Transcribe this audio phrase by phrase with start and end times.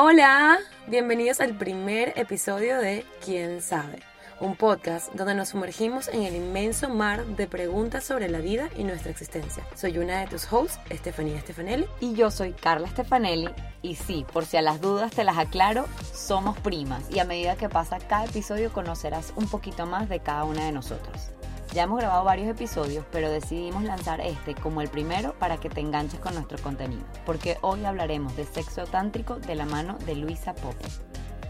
[0.00, 3.98] Hola, bienvenidos al primer episodio de ¿Quién sabe?
[4.38, 8.84] Un podcast donde nos sumergimos en el inmenso mar de preguntas sobre la vida y
[8.84, 9.66] nuestra existencia.
[9.74, 11.86] Soy una de tus hosts, Estefanía Stefanelli.
[11.98, 13.50] Y yo soy Carla Stefanelli.
[13.82, 17.02] Y sí, por si a las dudas te las aclaro, somos primas.
[17.10, 20.70] Y a medida que pasa cada episodio conocerás un poquito más de cada una de
[20.70, 21.32] nosotros.
[21.74, 25.80] Ya hemos grabado varios episodios, pero decidimos lanzar este como el primero para que te
[25.80, 30.54] enganches con nuestro contenido, porque hoy hablaremos de sexo tántrico de la mano de Luisa
[30.54, 30.84] Pope.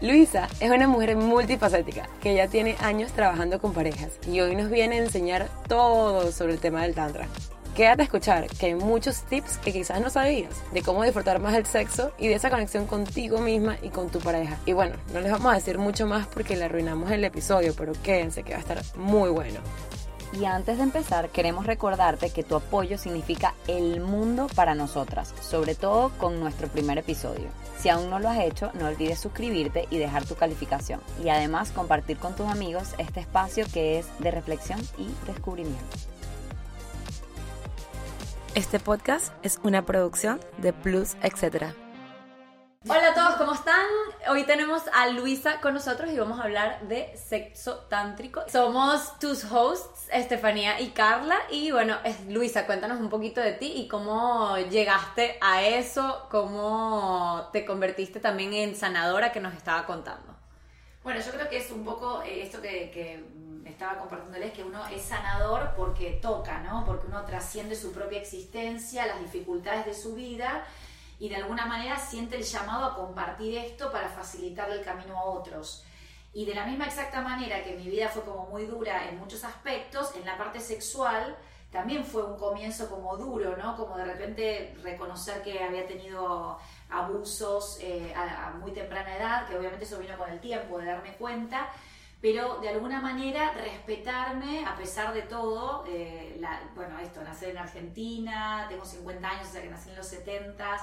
[0.01, 4.69] Luisa es una mujer multifacética que ya tiene años trabajando con parejas y hoy nos
[4.69, 7.27] viene a enseñar todo sobre el tema del tantra.
[7.75, 11.53] Quédate a escuchar que hay muchos tips que quizás no sabías de cómo disfrutar más
[11.53, 14.57] el sexo y de esa conexión contigo misma y con tu pareja.
[14.65, 17.93] Y bueno, no les vamos a decir mucho más porque le arruinamos el episodio, pero
[18.03, 19.61] quédense que va a estar muy bueno.
[20.31, 25.73] Y antes de empezar, queremos recordarte que tu apoyo significa el mundo para nosotras, sobre
[25.73, 27.47] todo con nuestro primer episodio.
[27.79, 31.01] Si aún no lo has hecho, no olvides suscribirte y dejar tu calificación.
[31.23, 35.97] Y además compartir con tus amigos este espacio que es de reflexión y descubrimiento.
[38.53, 41.73] Este podcast es una producción de Plus, etc.
[42.87, 43.85] Hola a todos, ¿cómo están?
[44.29, 48.45] Hoy tenemos a Luisa con nosotros y vamos a hablar de sexo tántrico.
[48.47, 51.35] Somos tus hosts, Estefanía y Carla.
[51.51, 51.97] Y bueno,
[52.29, 58.53] Luisa, cuéntanos un poquito de ti y cómo llegaste a eso, cómo te convertiste también
[58.53, 60.33] en sanadora que nos estaba contando.
[61.03, 63.21] Bueno, yo creo que es un poco eh, esto que, que
[63.65, 66.85] estaba compartiéndoles, que uno es sanador porque toca, ¿no?
[66.85, 70.63] Porque uno trasciende su propia existencia, las dificultades de su vida
[71.19, 75.25] y de alguna manera siente el llamado a compartir esto para facilitarle el camino a
[75.25, 75.83] otros.
[76.33, 79.43] Y de la misma exacta manera que mi vida fue como muy dura en muchos
[79.43, 81.35] aspectos, en la parte sexual
[81.71, 83.77] también fue un comienzo como duro, ¿no?
[83.77, 86.57] Como de repente reconocer que había tenido
[86.89, 91.13] abusos eh, a, muy temprana edad, que obviamente eso vino con el tiempo de darme
[91.13, 91.69] cuenta,
[92.21, 96.41] pero de alguna manera respetarme a pesar de todo, eh,
[96.75, 100.77] bueno, esto, nacer en Argentina, tengo 50 años, o sea que nací en los 70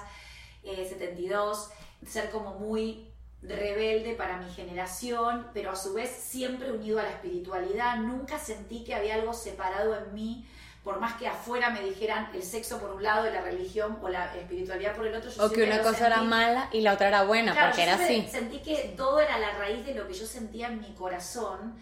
[0.74, 3.12] 72, eh, ser como muy
[3.42, 7.96] rebelde para mi generación, pero a su vez siempre unido a la espiritualidad.
[7.98, 10.46] Nunca sentí que había algo separado en mí,
[10.82, 14.08] por más que afuera me dijeran el sexo por un lado y la religión o
[14.08, 15.30] la espiritualidad por el otro.
[15.44, 18.26] o que una cosa era mala y la otra era buena, porque era así.
[18.30, 21.74] Sentí que todo era la raíz de lo que yo sentía en mi corazón.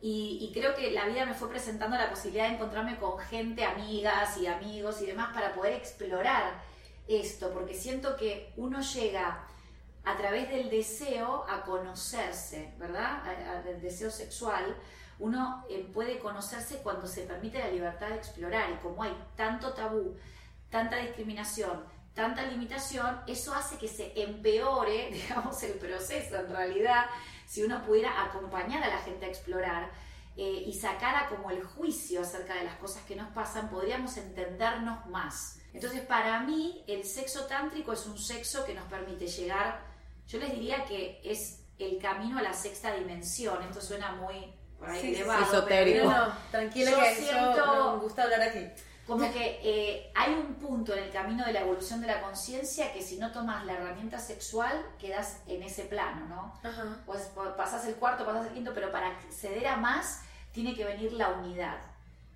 [0.00, 3.64] Y, y, creo que la vida me fue presentando la posibilidad de encontrarme con gente,
[3.64, 6.60] amigas y amigos y demás para poder explorar
[7.08, 9.46] esto, porque siento que uno llega
[10.04, 13.22] a través del deseo a conocerse, ¿verdad?
[13.64, 14.76] del deseo sexual,
[15.18, 19.72] uno eh, puede conocerse cuando se permite la libertad de explorar y como hay tanto
[19.72, 20.16] tabú,
[20.70, 21.84] tanta discriminación,
[22.14, 27.06] tanta limitación, eso hace que se empeore, digamos, el proceso en realidad,
[27.46, 29.90] si uno pudiera acompañar a la gente a explorar
[30.36, 35.06] eh, y sacara como el juicio acerca de las cosas que nos pasan, podríamos entendernos
[35.06, 35.60] más.
[35.74, 39.80] Entonces, para mí, el sexo tántrico es un sexo que nos permite llegar,
[40.28, 43.60] yo les diría que es el camino a la sexta dimensión.
[43.64, 46.08] Esto suena muy por ahí elevado, esotérico.
[46.08, 48.66] no, tranquila que siento, me gusta hablar aquí.
[49.04, 52.90] Como que eh, hay un punto en el camino de la evolución de la conciencia
[52.92, 56.58] que si no tomas la herramienta sexual, quedas en ese plano, ¿no?
[57.04, 61.12] Pues pasas el cuarto, pasas el quinto, pero para acceder a más tiene que venir
[61.12, 61.93] la unidad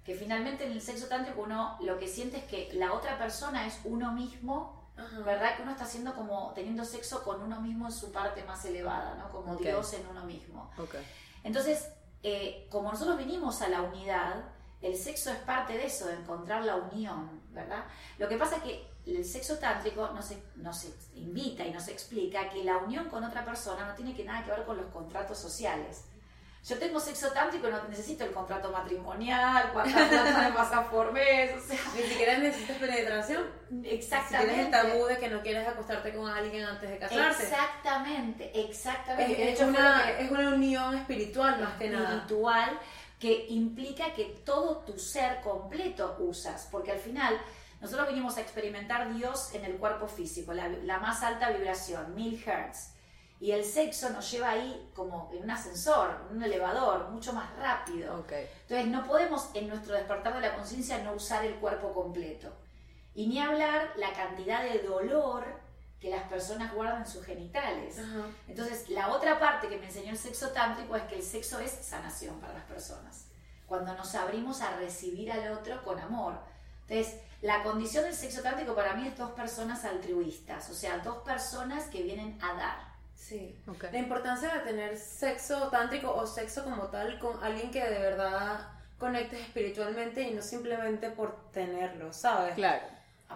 [0.08, 3.66] que finalmente en el sexo tántrico uno lo que siente es que la otra persona
[3.66, 4.90] es uno mismo,
[5.22, 5.54] ¿verdad?
[5.54, 9.16] Que uno está haciendo como teniendo sexo con uno mismo en su parte más elevada,
[9.16, 9.28] ¿no?
[9.28, 10.70] Como Dios en uno mismo.
[11.44, 11.90] Entonces,
[12.22, 14.46] eh, como nosotros vinimos a la unidad,
[14.80, 17.84] el sexo es parte de eso, de encontrar la unión, ¿verdad?
[18.16, 20.86] Lo que pasa es que el sexo tántrico nos, nos
[21.16, 24.52] invita y nos explica que la unión con otra persona no tiene que nada que
[24.52, 26.06] ver con los contratos sociales.
[26.68, 31.56] Yo tengo sexo tántrico, no necesito el contrato matrimonial, cuántas plata me pasas por mes,
[31.56, 31.78] o sea...
[31.96, 33.46] Ni siquiera necesitas penetración.
[33.84, 34.38] Exactamente.
[34.38, 37.42] Si tienes el tabú de que no quieres acostarte con alguien antes de casarte.
[37.42, 39.52] Exactamente, exactamente.
[39.52, 42.16] Es, una, es una unión espiritual más que nada.
[42.16, 42.78] Espiritual
[43.18, 47.40] que implica que todo tu ser completo usas, porque al final...
[47.80, 52.42] Nosotros venimos a experimentar Dios en el cuerpo físico, la, la más alta vibración, mil
[52.44, 52.97] hertz
[53.40, 57.54] y el sexo nos lleva ahí como en un ascensor, en un elevador, mucho más
[57.56, 58.24] rápido.
[58.28, 62.52] Entonces no podemos en nuestro despertar de la conciencia no usar el cuerpo completo.
[63.14, 65.44] Y ni hablar la cantidad de dolor
[66.00, 67.98] que las personas guardan en sus genitales.
[68.48, 71.70] Entonces la otra parte que me enseñó el sexo tántrico es que el sexo es
[71.70, 73.26] sanación para las personas.
[73.66, 76.38] Cuando nos abrimos a recibir al otro con amor.
[76.88, 81.18] Entonces, la condición del sexo tántrico para mí es dos personas altruistas, o sea, dos
[81.18, 82.87] personas que vienen a dar.
[83.18, 83.60] Sí.
[83.66, 83.84] Ok.
[83.92, 88.68] La importancia de tener sexo tántrico o sexo como tal con alguien que de verdad
[88.96, 92.54] conectes espiritualmente y no simplemente por tenerlo, ¿sabes?
[92.54, 92.82] Claro.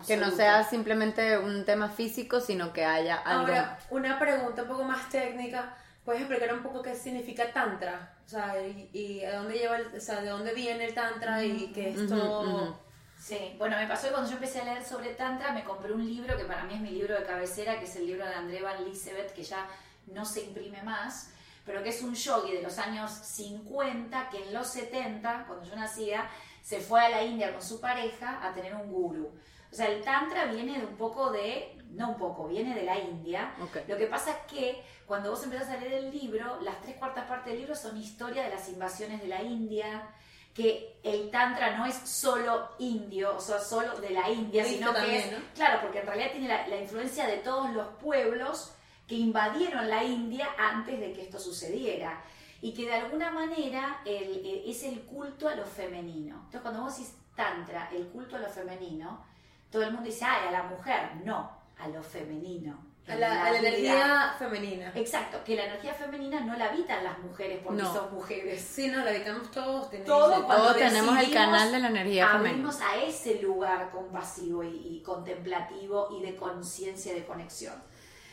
[0.06, 0.36] Que no Absoluto.
[0.36, 3.40] sea simplemente un tema físico, sino que haya algo.
[3.42, 5.76] Ahora, una pregunta un poco más técnica.
[6.04, 8.14] ¿Puedes explicar un poco qué significa tantra?
[8.24, 11.44] O sea, y, y a dónde lleva, el- o sea, de dónde viene el tantra
[11.44, 12.40] y que esto...
[12.40, 12.74] ujú.
[13.22, 16.04] Sí, bueno, me pasó que cuando yo empecé a leer sobre Tantra, me compré un
[16.04, 18.60] libro que para mí es mi libro de cabecera, que es el libro de André
[18.62, 19.68] Van Lisebeth, que ya
[20.08, 21.30] no se imprime más,
[21.64, 25.76] pero que es un yogi de los años 50, que en los 70, cuando yo
[25.76, 26.28] nacía,
[26.64, 29.30] se fue a la India con su pareja a tener un guru.
[29.70, 32.98] O sea, el Tantra viene de un poco de, no un poco, viene de la
[32.98, 33.54] India.
[33.86, 37.26] Lo que pasa es que cuando vos empezás a leer el libro, las tres cuartas
[37.26, 40.10] partes del libro son historia de las invasiones de la India,
[40.54, 45.18] que el Tantra no es solo indio, o sea, solo de la India, sino que
[45.18, 45.38] es, ¿no?
[45.54, 48.74] claro, porque en realidad tiene la, la influencia de todos los pueblos
[49.06, 52.22] que invadieron la India antes de que esto sucediera.
[52.60, 56.36] Y que de alguna manera el- el- es el culto a lo femenino.
[56.36, 59.24] Entonces, cuando vos decís Tantra, el culto a lo femenino,
[59.70, 61.16] todo el mundo dice, ay, a la mujer.
[61.24, 62.78] No, a lo femenino.
[63.08, 64.92] A la, a la energía femenina.
[64.94, 67.92] Exacto, que la energía femenina no la habitan las mujeres porque No.
[67.92, 68.60] son mujeres.
[68.62, 69.90] Sí, no, la habitamos todos.
[69.90, 72.50] tenemos- Todo cuando Todos tenemos el canal de la energía femenina.
[72.50, 74.68] abrimos a ese lugar compasivo y,
[74.98, 77.74] y contemplativo y de conciencia de conexión.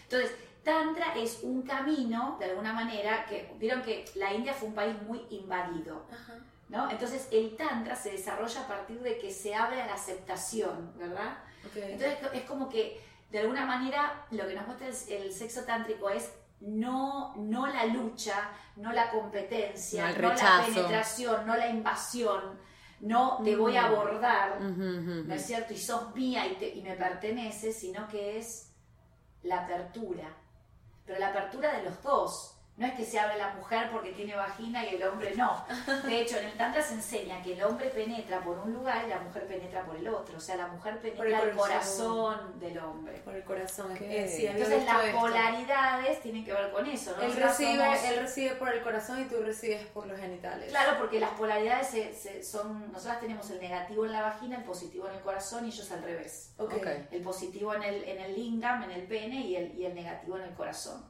[0.04, 0.31] Entonces,
[0.63, 4.94] Tantra es un camino, de alguna manera, que vieron que la India fue un país
[5.01, 6.33] muy invadido, Ajá.
[6.68, 6.92] ¿no?
[6.92, 11.38] Entonces, el Tantra se desarrolla a partir de que se abre a la aceptación, ¿verdad?
[11.66, 11.77] Ok.
[11.77, 13.01] Entonces es como que
[13.31, 16.31] de alguna manera lo que nos muestra el, el sexo tántrico es
[16.62, 20.16] no, no la lucha, no la competencia, No la
[20.76, 22.60] penetración, no la invasión,
[23.00, 24.60] no te voy a abordar,
[25.28, 25.74] ¿no es cierto?
[25.74, 28.74] Y sos mía y, te- y me perteneces, sino que es
[29.44, 30.36] la apertura.
[31.06, 32.59] Pero la apertura de los dos.
[32.80, 35.66] No es que se abre la mujer porque tiene vagina y el hombre no.
[36.06, 39.10] De hecho, en el Tantra se enseña que el hombre penetra por un lugar y
[39.10, 40.38] la mujer penetra por el otro.
[40.38, 42.08] O sea, la mujer penetra el el corazón.
[42.38, 43.18] corazón del hombre.
[43.20, 43.98] Por el corazón.
[44.00, 45.20] Eh, sí, Entonces las esto.
[45.20, 47.22] polaridades tienen que ver con eso, ¿no?
[47.24, 50.70] Él recibe, somos- él recibe por el corazón y tú recibes por los genitales.
[50.70, 52.92] Claro, porque las polaridades se- se- son...
[52.94, 56.02] Nosotras tenemos el negativo en la vagina, el positivo en el corazón y ellos al
[56.02, 56.54] revés.
[56.58, 56.76] Ok.
[56.76, 56.88] Ok.
[57.12, 60.38] El positivo en el, en el lingam, en el pene, y el, y el negativo
[60.38, 61.04] en el corazón.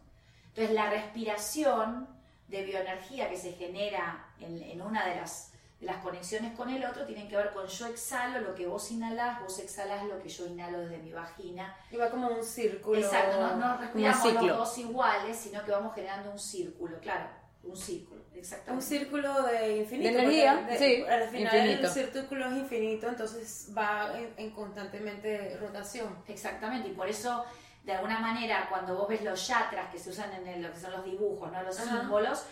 [0.49, 2.07] Entonces, la respiración
[2.47, 6.83] de bioenergía que se genera en, en una de las, de las conexiones con el
[6.83, 10.29] otro tienen que ver con yo exhalo lo que vos inhalás, vos exhalás lo que
[10.29, 11.75] yo inhalo desde mi vagina.
[11.91, 12.99] Y va como un círculo.
[12.99, 17.29] Exacto, no, no respiramos los dos iguales, sino que vamos generando un círculo, claro,
[17.63, 18.85] un círculo, Un exactamente.
[18.85, 20.11] círculo de infinito.
[20.11, 21.87] De energía, porque sí, Al final infinito.
[21.87, 26.17] el círculo es infinito, entonces va en, en constantemente rotación.
[26.27, 27.45] Exactamente, y por eso,
[27.83, 30.79] de alguna manera, cuando vos ves los yatras que se usan en el- lo que
[30.79, 31.61] son los dibujos, ¿no?
[31.63, 32.01] los Ajá.
[32.01, 32.45] símbolos,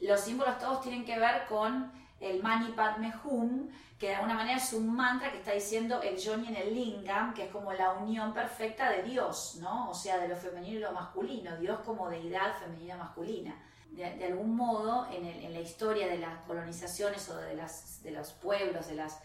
[0.00, 4.56] los símbolos todos tienen que ver con el Mani Padme Hum, que de alguna manera
[4.58, 7.90] es un mantra que está diciendo el Yoni en el Lingam, que es como la
[7.92, 9.90] unión perfecta de Dios, ¿no?
[9.90, 13.56] O sea, de lo femenino y lo masculino, Dios como deidad femenina masculina.
[13.90, 18.00] De, de algún modo, en, el- en la historia de las colonizaciones o de, las,
[18.04, 19.18] de los pueblos, de las,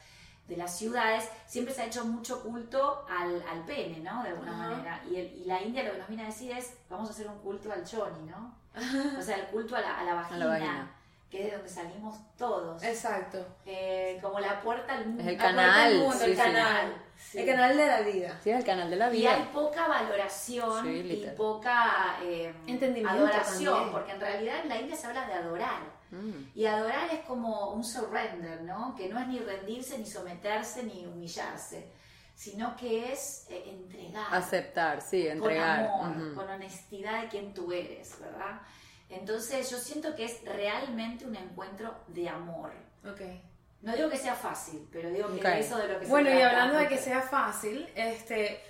[0.48, 4.22] de las ciudades, siempre se ha hecho mucho culto al, al pene, ¿no?
[4.24, 5.02] De alguna manera.
[5.10, 7.28] Y, el- y la India lo que nos viene a decir es, vamos a hacer
[7.28, 8.54] un culto al choni, ¿no?
[9.18, 10.92] O sea, el culto a la, a la vagina, vagina.
[11.30, 12.84] que es de donde salimos todos.
[12.84, 13.46] Exacto.
[13.66, 15.22] Eh, como la puerta al mundo.
[15.24, 16.94] Es el canal, al mundo, sí, el canal.
[17.16, 17.40] Sí.
[17.40, 18.40] El canal de la vida.
[18.44, 19.34] Sí, el canal de la Y vida.
[19.36, 23.92] hay poca valoración Sí, y poca eh, Entendimiento adoración, también.
[23.94, 25.80] porque en realidad en la India se habla de adorar.
[26.14, 26.52] Mm.
[26.56, 28.96] Y adorar es como un surrender, ¿no?
[28.96, 31.90] Que no es ni rendirse, ni someterse, ni humillarse,
[32.36, 34.28] sino que es eh, entregar.
[34.32, 35.90] Aceptar, sí, entregar.
[35.90, 38.62] Con amor, con honestidad de quien tú eres, ¿verdad?
[39.10, 42.72] Entonces yo siento que es realmente un encuentro de amor.
[43.06, 43.22] Ok.
[43.82, 46.42] No digo que sea fácil, pero digo que eso de lo que se Bueno, y
[46.42, 48.62] hablando de que sea fácil, este,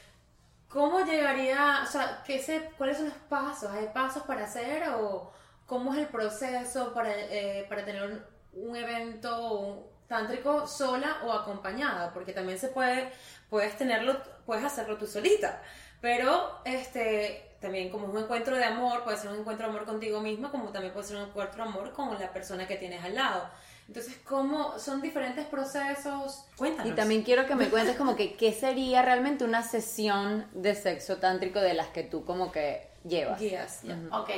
[0.67, 3.69] ¿cómo llegaría, o sea, qué se, cuáles son los pasos?
[3.71, 5.32] ¿Hay pasos para hacer o
[5.73, 8.21] cómo es el proceso para, eh, para tener un,
[8.69, 12.13] un evento tántrico sola o acompañada?
[12.13, 13.11] Porque también se puede,
[13.49, 15.63] puedes tenerlo, puedes hacerlo tú solita,
[15.99, 19.87] pero este, también como es un encuentro de amor, puede ser un encuentro de amor
[19.87, 23.03] contigo misma, como también puede ser un encuentro de amor con la persona que tienes
[23.03, 23.49] al lado.
[23.87, 26.45] Entonces, ¿cómo son diferentes procesos?
[26.55, 26.91] Cuéntanos.
[26.91, 31.17] Y también quiero que me cuentes como que qué sería realmente una sesión de sexo
[31.17, 33.39] tántrico de las que tú como que llevas.
[33.39, 33.81] guías.
[33.81, 33.97] ya.
[34.11, 34.29] Ok,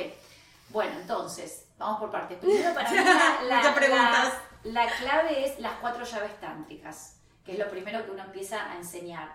[0.70, 2.38] bueno, entonces, vamos por partes.
[2.38, 2.96] Primero, para mí,
[3.48, 4.34] la, preguntas.
[4.64, 8.70] la- la clave es las cuatro llaves tántricas, que es lo primero que uno empieza
[8.70, 9.30] a enseñar.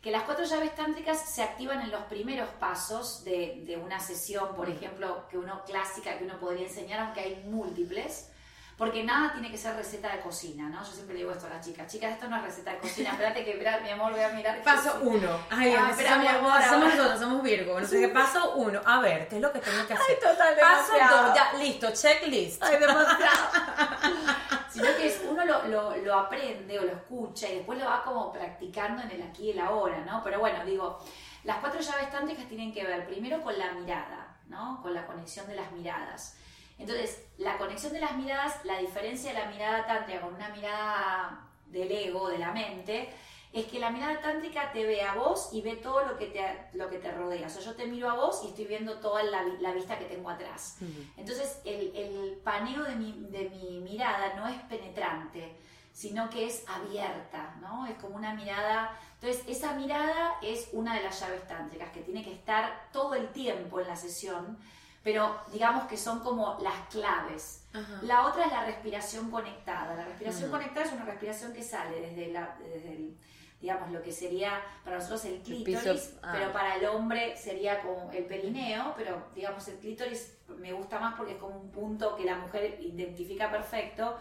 [0.00, 4.54] Que las cuatro llaves tántricas se activan en los primeros pasos de, de una sesión,
[4.54, 8.30] por ejemplo, que uno clásica, que uno podría enseñar, aunque hay múltiples.
[8.76, 10.84] Porque nada tiene que ser receta de cocina, ¿no?
[10.84, 13.10] Yo siempre le digo esto a las chicas, chicas, esto no es receta de cocina,
[13.12, 14.62] espérate que, espera, mi amor, voy a mirar.
[14.62, 15.30] Paso uno.
[15.48, 17.80] Ay, Ah, espera, mi amor, somos nosotros, somos Virgo.
[17.80, 18.08] No sé qué.
[18.08, 18.78] Paso uno.
[18.84, 20.18] A ver, ¿qué es lo que tengo que hacer?
[20.20, 21.26] total, Paso demasiado.
[21.28, 21.34] dos.
[21.34, 22.62] Ya, listo, checklist.
[22.62, 23.48] Ay, demasiado.
[24.70, 28.04] Sino que es, uno lo, lo, lo aprende o lo escucha y después lo va
[28.04, 30.22] como practicando en el aquí y el ahora, ¿no?
[30.22, 30.98] Pero bueno, digo,
[31.44, 34.80] las cuatro llaves tántricas tienen que ver primero con la mirada, ¿no?
[34.82, 36.36] Con la conexión de las miradas.
[36.78, 41.48] Entonces, la conexión de las miradas, la diferencia de la mirada tántrica con una mirada
[41.66, 43.10] del ego, de la mente,
[43.52, 46.42] es que la mirada tántrica te ve a vos y ve todo lo que te,
[46.74, 47.46] lo que te rodea.
[47.46, 50.04] O sea, yo te miro a vos y estoy viendo toda la, la vista que
[50.04, 50.76] tengo atrás.
[51.16, 55.56] Entonces, el, el paneo de mi, de mi mirada no es penetrante,
[55.92, 57.86] sino que es abierta, ¿no?
[57.86, 58.94] Es como una mirada...
[59.18, 63.28] Entonces, esa mirada es una de las llaves tántricas que tiene que estar todo el
[63.32, 64.58] tiempo en la sesión,
[65.06, 67.62] pero digamos que son como las claves.
[68.02, 69.94] La otra es la respiración conectada.
[69.94, 73.16] La respiración conectada es una respiración que sale desde, la, desde el,
[73.60, 76.30] digamos, lo que sería para nosotros el piso- clítoris, ah.
[76.32, 81.14] pero para el hombre sería como el perineo, pero digamos el clítoris me gusta más
[81.14, 84.18] porque es como un punto que la mujer identifica perfecto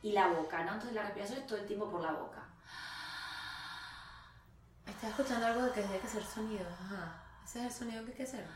[0.00, 0.72] y la boca, ¿no?
[0.72, 2.42] Entonces la respiración es todo el tiempo por la boca.
[4.86, 6.64] Estaba escuchando algo de que hay que hacer sonido.
[6.70, 7.22] Ajá.
[7.44, 8.46] Ese es el sonido que hay que hacer.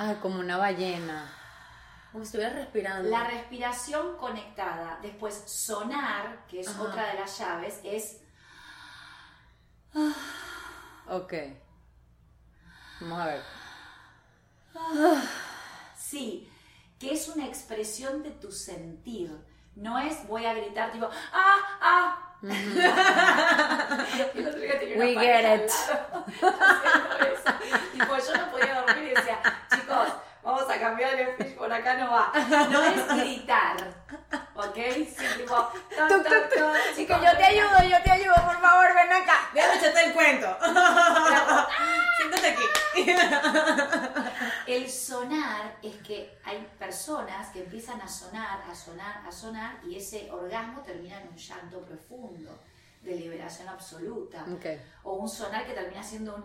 [0.00, 1.28] Ay, como una ballena.
[2.12, 3.10] Como si estuviera respirando.
[3.10, 6.82] La respiración conectada, después sonar, que es Ajá.
[6.82, 8.20] otra de las llaves, es
[11.08, 11.34] Ok.
[13.00, 13.42] Vamos a ver.
[15.96, 16.48] Sí,
[17.00, 19.36] que es una expresión de tu sentir.
[19.74, 22.24] No es voy a gritar tipo, ¡ah, ah!
[22.42, 22.60] El
[24.46, 25.72] otro día tenía una We get it.
[27.92, 28.97] Tipo, yo no podía dormir
[30.68, 32.32] vamos a cambiar el speech, por acá no va.
[32.70, 33.76] No es gritar,
[34.54, 34.74] ¿ok?
[34.74, 35.72] Sí, tipo,
[36.06, 39.50] yo te ayudo, yo te ayudo, por favor, ven acá.
[39.54, 40.58] Déjame echarte el cuento.
[42.16, 42.64] Siéntate aquí.
[44.66, 49.96] El sonar es que hay personas que empiezan a sonar, a sonar, a sonar y
[49.96, 52.58] ese orgasmo termina en un llanto profundo
[53.02, 54.44] de liberación absoluta.
[54.52, 54.66] Ok.
[55.04, 56.44] O un sonar que termina siendo un...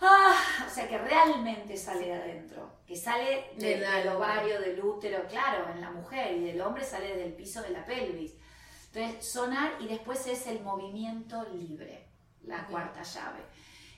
[0.00, 0.64] ¡Ah!
[0.66, 5.68] O sea, que realmente sale de adentro, que sale de- Del ovario, del útero, claro,
[5.72, 8.34] en la mujer y del hombre sale del piso de la pelvis.
[8.92, 12.06] Entonces, sonar y después es el movimiento libre,
[12.42, 13.40] la cuarta llave.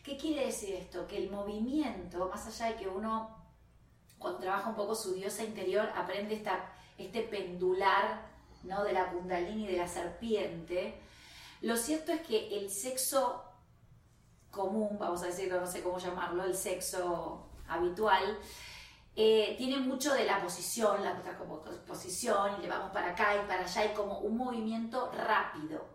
[0.03, 1.07] ¿Qué quiere decir esto?
[1.07, 3.37] Que el movimiento, más allá de que uno,
[4.19, 8.23] cuando trabaja un poco su diosa interior, aprende esta, este pendular
[8.63, 8.85] ¿no?
[8.85, 10.99] de la kundalini y de la serpiente,
[11.61, 13.43] lo cierto es que el sexo
[14.57, 18.39] común, vamos a decirlo, no sé cómo llamarlo, el sexo habitual,
[19.15, 23.47] eh, tiene mucho de la posición, la como posición, y le vamos para acá y
[23.47, 25.87] para allá, y como un movimiento rápido.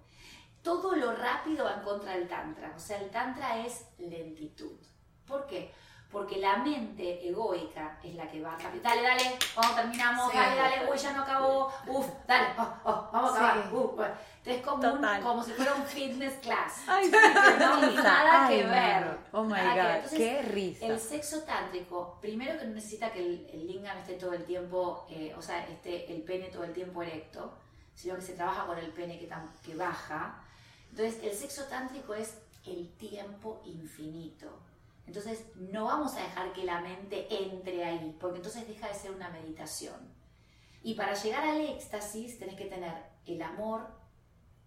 [0.62, 4.78] Todo lo rápido va en contra del tantra, o sea, el tantra es lentitud.
[5.26, 5.74] ¿Por qué?
[6.12, 8.84] Porque la mente egoica es la que va rápido.
[8.84, 9.24] Dale, dale,
[9.56, 10.38] cuando terminamos, Sí.
[10.38, 13.76] dale, dale, uy, ya no acabó, uf, dale, oh, oh, vamos a acabar, Sí.
[13.76, 14.00] uf.
[14.44, 16.84] Entonces, como, un- como si fuera un fitness class.
[16.88, 19.18] Ay, no, y nada Ay, que ver.
[19.32, 19.76] Oh my Nada.
[19.84, 20.86] God, Entonces, qué risa.
[20.88, 25.06] El sexo tántrico, primero que no necesita que el, el lingam esté todo el tiempo,
[25.10, 27.54] eh, o sea, esté el pene todo el tiempo erecto,
[27.96, 29.30] sino que se trabaja con el pene que,
[29.64, 30.44] que baja.
[30.90, 34.48] Entonces, el sexo tántrico es el tiempo infinito.
[35.06, 39.12] Entonces, no vamos a dejar que la mente entre ahí, porque entonces deja de ser
[39.12, 40.14] una meditación.
[40.84, 42.94] Y para llegar al éxtasis tenés que tener
[43.26, 43.88] el amor,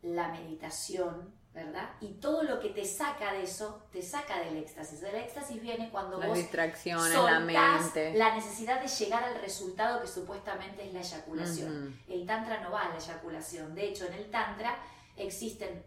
[0.03, 1.91] la meditación, ¿verdad?
[2.01, 5.03] Y todo lo que te saca de eso, te saca del éxtasis.
[5.03, 8.13] El éxtasis viene cuando Las vos distracciones, la mente.
[8.15, 11.89] la necesidad de llegar al resultado que supuestamente es la eyaculación.
[11.89, 12.13] Ujú.
[12.13, 13.75] El tantra no va a la eyaculación.
[13.75, 14.77] De hecho, en el tantra
[15.17, 15.85] existen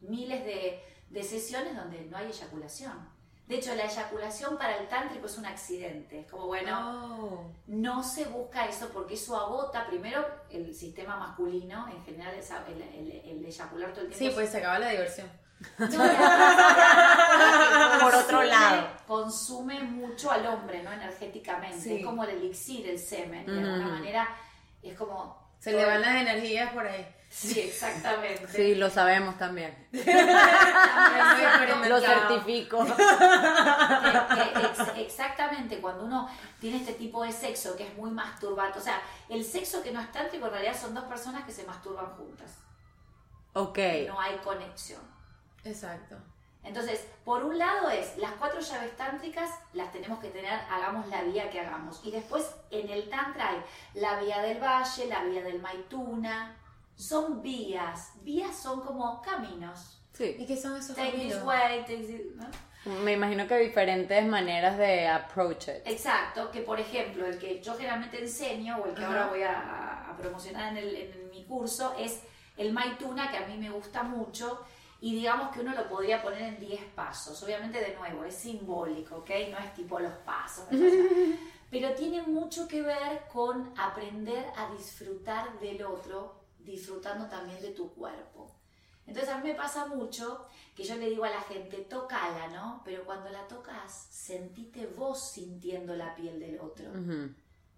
[0.00, 3.19] miles de, de sesiones donde no hay eyaculación.
[3.50, 6.20] De hecho, la eyaculación para el tántrico es un accidente.
[6.20, 7.50] Es como, bueno, Oh.
[7.66, 13.10] no se busca eso porque eso agota primero el sistema masculino, en general el, el-
[13.24, 14.24] el eyacular todo el tiempo.
[14.24, 15.28] Sí, pues se acaba la diversión.
[15.78, 15.88] No,
[18.00, 18.88] Por otro consume- lado.
[19.06, 20.92] Consume mucho al hombre, ¿no?
[20.92, 21.80] Energéticamente.
[21.80, 21.96] Sí.
[21.98, 23.44] Es como el elixir, el semen.
[23.46, 24.28] De alguna manera
[24.82, 25.50] es como.
[25.58, 27.04] Se le van las energías por ahí.
[27.30, 28.48] Sí, exactamente.
[28.48, 29.72] Sí, lo sabemos también.
[31.88, 32.84] Lo certifico.
[32.84, 32.96] Ex-
[34.96, 36.28] exactamente, cuando uno
[36.60, 40.00] tiene este tipo de sexo que es muy masturbante, o sea, el sexo que no
[40.00, 42.50] es tántrico en realidad son dos personas que se masturban juntas.
[43.52, 43.78] Ok.
[44.08, 45.00] no hay conexión.
[45.64, 46.16] Exacto.
[46.62, 51.22] Entonces, por un lado es, las cuatro llaves tántricas las tenemos que tener, hagamos la
[51.22, 52.00] vía que hagamos.
[52.04, 53.62] Y después en el tantra hay
[53.94, 56.56] la vía del valle, la vía del maituna.
[56.96, 58.12] Son vías.
[58.22, 60.02] Vías son como caminos.
[60.12, 60.36] Sí.
[60.38, 61.44] ¿Y qué son esos Take this caminos?
[61.44, 62.36] way, take this...
[62.36, 62.46] ¿no?
[63.02, 65.82] Me imagino que diferentes maneras de approach it.
[65.86, 69.08] Exacto, que por ejemplo, el que yo generalmente enseño, o el que Ajá.
[69.08, 72.20] ahora voy a, a promocionar en, el- en mi curso, es
[72.56, 74.62] el Maituna, que a mí me gusta mucho,
[75.02, 77.42] y digamos que uno lo podría poner en 10 pasos.
[77.42, 79.30] Obviamente, de nuevo, es simbólico, ¿ok?
[79.50, 80.64] No es tipo los pasos.
[81.70, 87.92] Pero tiene mucho que ver con aprender a disfrutar del otro, disfrutando también de tu
[87.94, 88.56] cuerpo.
[89.06, 92.80] Entonces a mí me pasa mucho que yo le digo a la gente, tócala, ¿no?
[92.84, 96.92] Pero cuando la tocas, sentite vos sintiendo la piel del otro.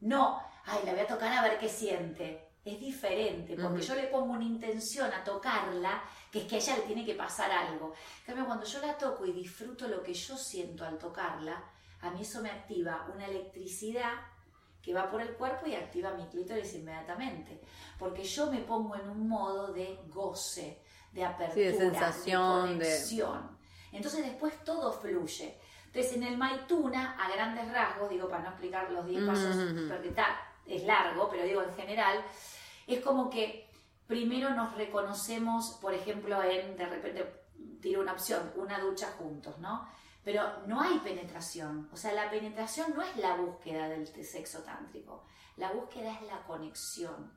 [0.00, 2.48] No, ay, la voy a tocar a ver qué siente.
[2.64, 6.76] Es diferente, porque yo le pongo una intención a tocarla, que es que a ella
[6.76, 7.92] le tiene que pasar algo.
[8.20, 11.64] En cambio, cuando yo la toco y disfruto lo que yo siento al tocarla,
[12.02, 14.12] a mí eso me activa una electricidad
[14.82, 17.60] que va por el cuerpo y activa mi clítoris inmediatamente.
[17.98, 23.58] Porque yo me pongo en un modo de goce, de apertura, sensación, de- conexión.
[23.92, 25.58] Entonces después todo fluye.
[25.86, 29.88] Entonces en el Maituna, a grandes rasgos, digo para no explicar los 10 pasos, Ujú.
[29.88, 30.26] porque está,
[30.66, 32.18] es largo, pero digo en general,
[32.86, 33.68] es como que
[34.06, 37.42] primero nos reconocemos, por ejemplo, en, de repente,
[37.80, 39.86] tiro una opción, una ducha juntos, ¿no?
[40.24, 45.24] Pero no hay penetración, o sea, la penetración no es la búsqueda del sexo tántrico,
[45.56, 47.32] la búsqueda es la conexión.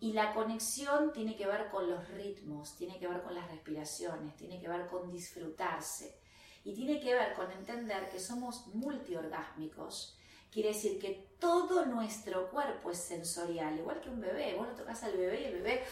[0.00, 4.36] Y la conexión tiene que ver con los ritmos, tiene que ver con las respiraciones,
[4.36, 6.18] tiene que ver con disfrutarse
[6.64, 10.16] y tiene que ver con entender que somos multiorgásmicos.
[10.50, 14.54] Quiere decir que todo nuestro cuerpo es sensorial, igual que un bebé.
[14.56, 15.84] Vos lo tocas al bebé y el bebé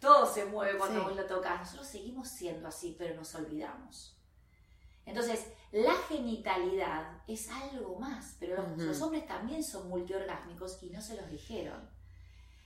[0.00, 1.06] todo se mueve cuando Sí.
[1.06, 1.60] vos lo tocas.
[1.60, 4.17] Nosotros seguimos siendo así, pero nos olvidamos.
[5.08, 8.82] Entonces, la genitalidad es algo más, pero los, Ujú.
[8.82, 11.88] los hombres también son multiorgásmicos y no se los dijeron.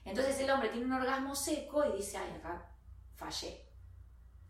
[0.05, 2.69] Entonces el hombre tiene un orgasmo seco y dice, ay, acá
[3.15, 3.65] fallé.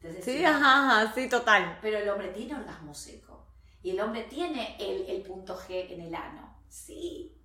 [0.01, 1.77] Entonces, Sí, sí, ajá, ajá, sí, total.
[1.81, 3.45] Pero el hombre tiene orgasmo seco.
[3.83, 6.57] Y el hombre tiene el, el punto G en el ano.
[6.67, 7.37] Sí.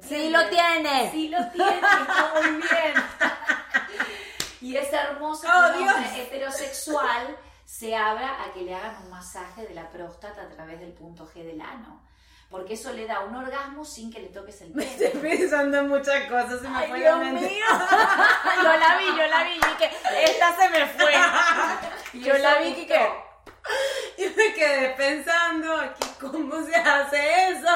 [0.00, 1.10] Sí, lo tiene.
[1.12, 1.74] Sí, lo tiene.
[1.78, 2.94] Está muy bien.
[4.60, 5.94] Y es hermoso Oh, Dios.
[6.16, 7.36] heterosexual
[7.78, 11.26] se abra a que le hagan un masaje de la próstata a través del punto
[11.26, 12.02] G del ano.
[12.50, 15.36] Porque eso le da un orgasmo sin que le toques el Estoy pene.
[15.38, 17.48] pensando en muchas cosas, se me Ay, fue Dios la mente.
[17.48, 17.64] mío.
[18.62, 19.90] yo la vi, yo la vi, y que
[20.30, 21.12] esta se me fue.
[22.12, 22.86] Y Yo la vi gustó.
[22.88, 23.10] que
[24.18, 27.68] y me quedé pensando aquí cómo se hace eso.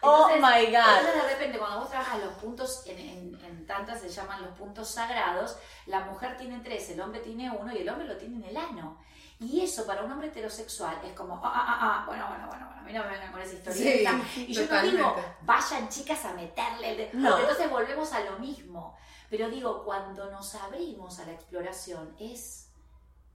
[0.00, 0.98] oh Entonces, my god.
[0.98, 3.27] Entonces, de repente, cuando vos trabajas los puntos, en, en
[3.68, 7.78] tantas se llaman los puntos sagrados, la mujer tiene tres, el hombre tiene uno y
[7.78, 8.98] el hombre lo tiene en el ano.
[9.38, 12.66] Y eso para un hombre heterosexual es como, ah, ah, ah, ah, bueno, bueno, bueno,
[12.66, 14.20] bueno, a mí no me vengan con esa historieta.
[14.34, 17.20] Sí, y yo no digo, vayan chicas a meterle el.
[17.22, 17.38] No.
[17.38, 18.96] Entonces volvemos a lo mismo.
[19.30, 22.70] Pero digo, cuando nos abrimos a la exploración, es,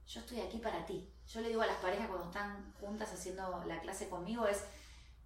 [0.06, 1.08] yo estoy aquí para ti.
[1.26, 4.62] Yo le digo a las parejas cuando están juntas haciendo la clase conmigo, es,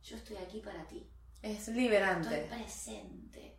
[0.05, 1.11] yo estoy aquí para ti.
[1.43, 2.47] Es Estoy liberante.
[2.51, 3.59] presente.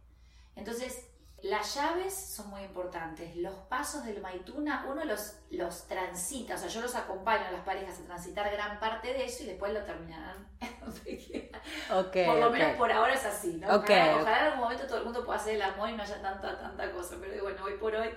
[0.55, 1.09] Entonces,
[1.43, 3.36] las llaves son muy importantes.
[3.36, 7.62] Los pasos del Maituna, uno los, los transita, o sea, yo los acompaño a las
[7.62, 10.47] parejas a transitar gran parte de eso y después lo terminarán
[10.82, 11.62] donde quieran.
[11.91, 13.67] Ok, Por lo menos por ahora es así, ¿no?
[13.67, 14.21] Ok, ojalá, ok.
[14.21, 16.60] ojalá en algún momento todo el mundo pueda hacer el amor y no haya tanta,
[16.60, 18.10] tanta cosa, pero bueno, hoy por hoy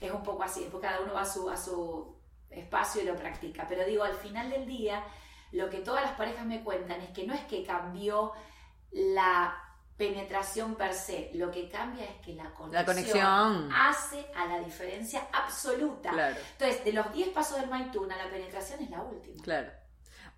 [0.00, 2.16] es un poco así, después cada uno va a su, a su
[2.50, 3.66] espacio y lo practica.
[3.68, 5.04] Pero digo, al final del día,
[5.52, 8.32] lo que todas las parejas me cuentan es que no es que cambió
[8.90, 9.61] la
[9.96, 13.70] penetración per se, lo que cambia es que la conexión, La conexión.
[13.72, 16.10] hace a la diferencia absoluta.
[16.10, 16.36] Claro.
[16.52, 19.42] Entonces, de los 10 pasos del Maituna, la penetración es la última.
[19.42, 19.70] Claro.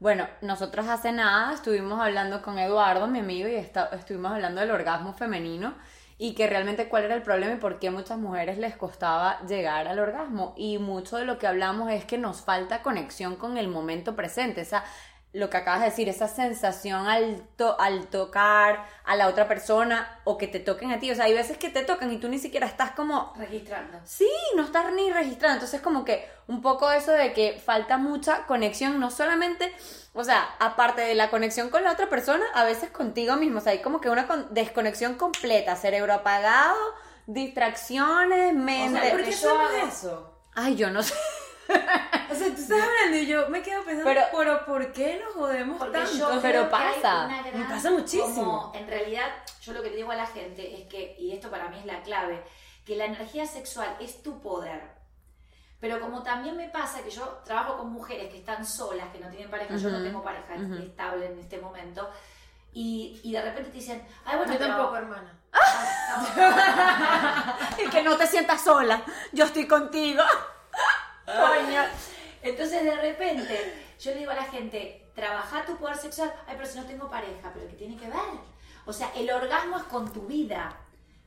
[0.01, 4.71] Bueno, nosotros hace nada estuvimos hablando con Eduardo, mi amigo, y esta- estuvimos hablando del
[4.73, 5.75] orgasmo femenino
[6.19, 9.41] y que realmente cuál era el problema y por qué a muchas mujeres les costaba
[9.47, 10.53] llegar al orgasmo.
[10.57, 14.61] Y mucho de lo que hablamos es que nos falta conexión con el momento presente,
[14.61, 14.85] esa
[15.35, 20.21] lo que acabas de decir, esa sensación al, to- al tocar a la otra persona
[20.25, 21.11] o que te toquen a ti.
[21.11, 23.99] O sea, hay veces que te tocan y tú ni siquiera estás como Registrando.
[24.05, 25.55] Sí, no estás ni registrado.
[25.55, 29.75] Entonces, como que un poco eso de que falta mucha conexión, no solamente,
[30.13, 33.59] o sea, aparte de la conexión con la otra persona, a veces contigo mismo.
[33.59, 36.77] O sea, hay como que una con- desconexión completa, cerebro apagado,
[37.27, 39.01] distracciones, mente.
[39.01, 40.39] sea, ¿Por qué yo hacemos hago- eso?
[40.55, 41.15] Ay, yo no sé.
[42.31, 45.35] O sea, tú estás hablando y yo me quedo pensando, Pero- pero, ¿por qué nos
[45.35, 46.13] jodemos tanto?
[46.13, 47.29] yo pero pasa.
[47.29, 48.35] gran- Me pasa muchísimo.
[48.35, 49.27] como, en realidad,
[49.61, 51.85] yo lo que le digo a la gente es que, y esto para mí es
[51.85, 52.43] la clave,
[52.85, 54.83] que la energía sexual es tu poder.
[55.81, 59.29] Pero como también me pasa que yo trabajo con mujeres que están solas, que no
[59.29, 62.11] tienen pareja, yo no tengo pareja estable en este momento,
[62.73, 65.41] y, y de repente te dicen, ay, bueno, Yo pero- tampoco, hermana.
[67.79, 69.03] Y que no te sientas sola.
[69.33, 70.23] Yo estoy contigo.
[71.27, 71.83] Coño.
[72.43, 76.69] Entonces de repente yo le digo a la gente, trabaja tu poder sexual, ay, pero
[76.69, 78.19] si no tengo pareja, pero ¿qué tiene que ver?
[78.87, 80.77] O sea, el orgasmo es con tu vida,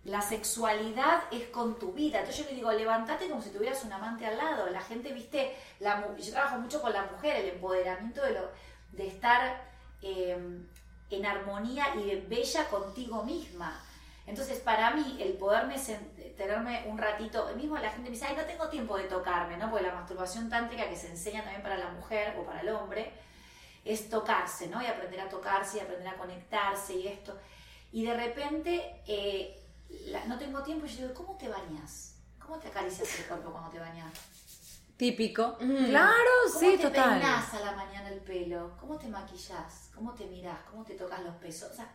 [0.04, 2.20] la sexualidad es con tu vida.
[2.20, 4.70] Entonces yo le digo, levántate como si tuvieras un amante al lado.
[4.70, 8.52] La gente, viste, la, yo trabajo mucho con la mujer, el empoderamiento de, lo,
[8.92, 9.62] de estar
[10.02, 10.38] eh,
[11.10, 13.84] en armonía y bella contigo misma.
[14.28, 15.76] Entonces, para mí, el poderme
[16.38, 19.70] tenerme un ratito, mismo la gente me dice, ay, no tengo tiempo de tocarme, ¿no?
[19.72, 23.12] Porque la masturbación tántrica que se enseña también para la mujer o para el hombre
[23.86, 24.82] es tocarse, ¿no?
[24.82, 27.36] Y aprender a tocarse y aprender a conectarse y esto.
[27.94, 29.64] Y de repente, eh,
[30.08, 32.16] la- no tengo tiempo y yo digo, ¿cómo te bañas?
[32.38, 34.12] ¿Cómo te acaricias el cuerpo cuando te bañas?
[34.98, 35.58] Típico.
[35.62, 35.86] Mm.
[35.88, 37.20] Claro, ¿Cómo sí, te total.
[37.20, 38.76] peinás a la mañana el pelo?
[38.80, 39.90] ¿Cómo te maquillas?
[39.96, 40.60] ¿Cómo te mirás?
[40.70, 41.72] ¿Cómo te tocas los pesos?
[41.72, 41.88] O sea,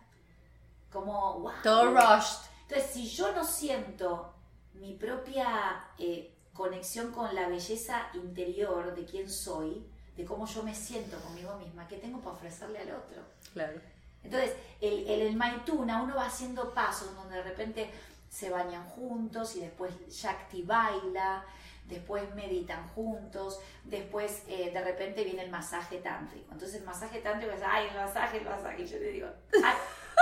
[0.93, 1.53] como, wow.
[1.63, 2.51] Todo rushed.
[2.69, 4.35] Entonces, si yo no siento
[4.75, 10.75] mi propia eh, conexión con la belleza interior de quién soy, de cómo yo me
[10.75, 13.23] siento conmigo misma, ¿qué tengo para ofrecerle al otro?
[13.53, 13.81] Claro.
[14.23, 17.91] Entonces, el, el, el Maituna, uno va haciendo pasos donde de repente
[18.29, 21.45] se bañan juntos y después Shakti baila,
[21.87, 26.51] después meditan juntos, después eh, de repente viene el masaje tántrico.
[26.53, 28.83] Entonces el masaje tántrico es, ay, el masaje, el masaje.
[28.83, 29.29] Y yo le digo,
[29.63, 29.77] ay,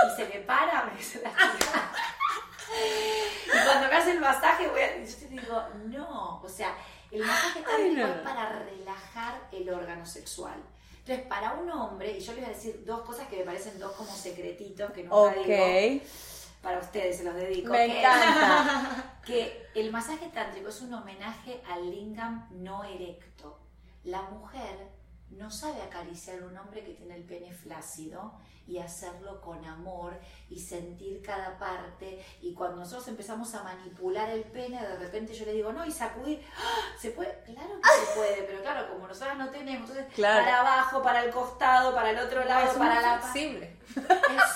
[0.07, 1.91] y se me para, me dice la chica.
[3.47, 6.75] Y cuando me hace el masaje, voy a, yo te digo, no, o sea,
[7.11, 8.07] el masaje tántrico no.
[8.07, 10.55] es para relajar el órgano sexual.
[10.99, 13.79] Entonces, para un hombre, y yo les voy a decir dos cosas que me parecen
[13.79, 15.63] dos como secretitos que nunca digo,
[15.97, 16.01] Ok.
[16.61, 17.71] para ustedes se los dedico.
[17.71, 19.19] Me que- encanta.
[19.25, 23.59] que el masaje tántrico es un homenaje al lingam no erecto.
[24.03, 24.87] La mujer
[25.31, 28.33] no sabe acariciar un hombre que tiene el pene flácido
[28.67, 30.13] y hacerlo con amor
[30.49, 32.23] y sentir cada parte.
[32.41, 35.91] Y cuando nosotros empezamos a manipular el pene, de repente yo le digo, no, y
[35.91, 36.97] sacudir, ¡Ah!
[36.99, 37.41] ¿se puede?
[37.43, 40.45] Claro que se puede, pero claro, como nosotras no tenemos, entonces Claro.
[40.45, 43.19] para abajo, para el costado, para el otro lado, es para la...
[43.19, 43.77] flexible.
[43.87, 43.95] Es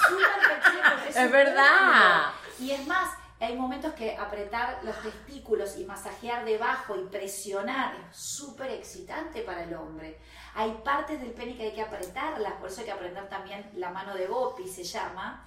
[0.07, 2.31] súper flexible Es un verdad.
[2.59, 3.09] Y es más,
[3.39, 9.63] hay momentos que apretar los testículos y masajear debajo y presionar es súper excitante para
[9.63, 10.19] el hombre.
[10.55, 13.89] Hay partes del pene que hay que apretarlas, por eso hay que aprender también la
[13.91, 15.43] mano de Gopi, se llama,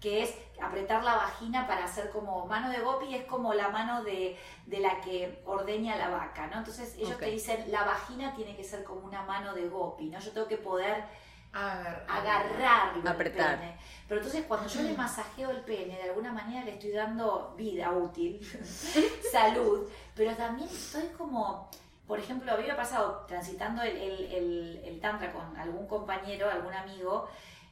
[0.00, 4.02] que es apretar la vagina para hacer como mano de Gopi es como la mano
[4.02, 6.58] de, de la que ordeña la vaca, ¿no?
[6.58, 10.18] Entonces ellos te dicen, la vagina tiene que ser como una mano de Gopi, ¿no?
[10.20, 11.04] Yo tengo que poder
[11.52, 13.58] Agar- agarrarlo el Apretar.
[13.58, 13.76] pene.
[14.06, 17.90] Pero entonces cuando yo le masajeo el pene, de alguna manera le estoy dando vida
[17.90, 18.40] útil,
[19.32, 21.68] salud, pero también estoy como,
[22.10, 25.86] por ejemplo, a mí me ha pasado transitando el, el- el- el tantra con algún
[25.86, 27.28] compañero, algún amigo,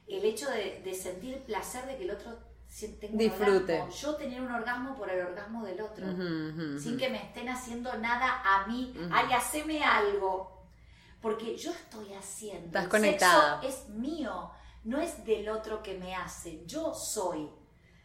[0.06, 2.38] el hecho de, de sentir placer de que el otro
[3.00, 3.80] tenga un Disfrute.
[3.80, 3.90] orgasmo.
[3.90, 6.06] Yo tener un orgasmo por el orgasmo del otro
[6.78, 8.94] sin que me estén haciendo nada a mí.
[9.10, 10.56] Ay, haceme algo.
[11.20, 12.66] Porque yo estoy haciendo.
[12.66, 13.60] Estás El conectada.
[13.60, 14.50] sexo es mío,
[14.84, 16.64] no es del otro que me hace.
[16.64, 17.50] Yo soy.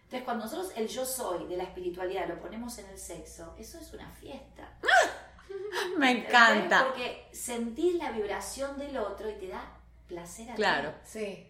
[0.05, 3.77] Entonces, cuando nosotros el yo soy de la espiritualidad lo ponemos en el sexo, eso
[3.77, 4.77] es una fiesta.
[5.97, 6.85] Me encanta.
[6.85, 10.57] Porque sentís la vibración del otro y te da placer a ti.
[10.57, 10.93] Claro.
[11.03, 11.49] Sí.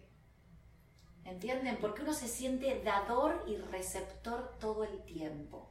[1.24, 1.78] ¿Entienden?
[1.80, 5.70] Porque uno se siente dador y receptor todo el tiempo.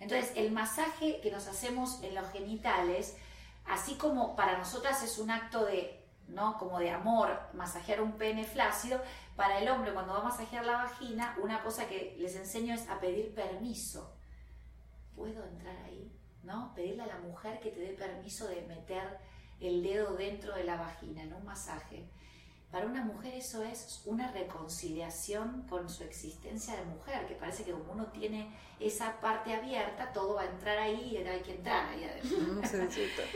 [0.00, 3.16] Entonces, el masaje que nos hacemos en los genitales,
[3.64, 6.58] así como para nosotras es un acto de, ¿no?
[6.58, 9.00] Como de amor, masajear un pene flácido,
[9.36, 12.88] para el hombre cuando va a masajear la vagina, una cosa que les enseño es
[12.88, 14.14] a pedir permiso.
[15.16, 16.12] ¿Puedo entrar ahí?
[16.44, 16.72] ¿No?
[16.74, 19.18] Pedirle a la mujer que te dé permiso de meter
[19.60, 22.06] el dedo dentro de la vagina en un masaje.
[22.70, 27.70] Para una mujer eso es una reconciliación con su existencia de mujer, que parece que
[27.70, 31.88] como uno tiene esa parte abierta, todo va a entrar ahí y hay que entrar
[31.88, 32.88] ahí adentro.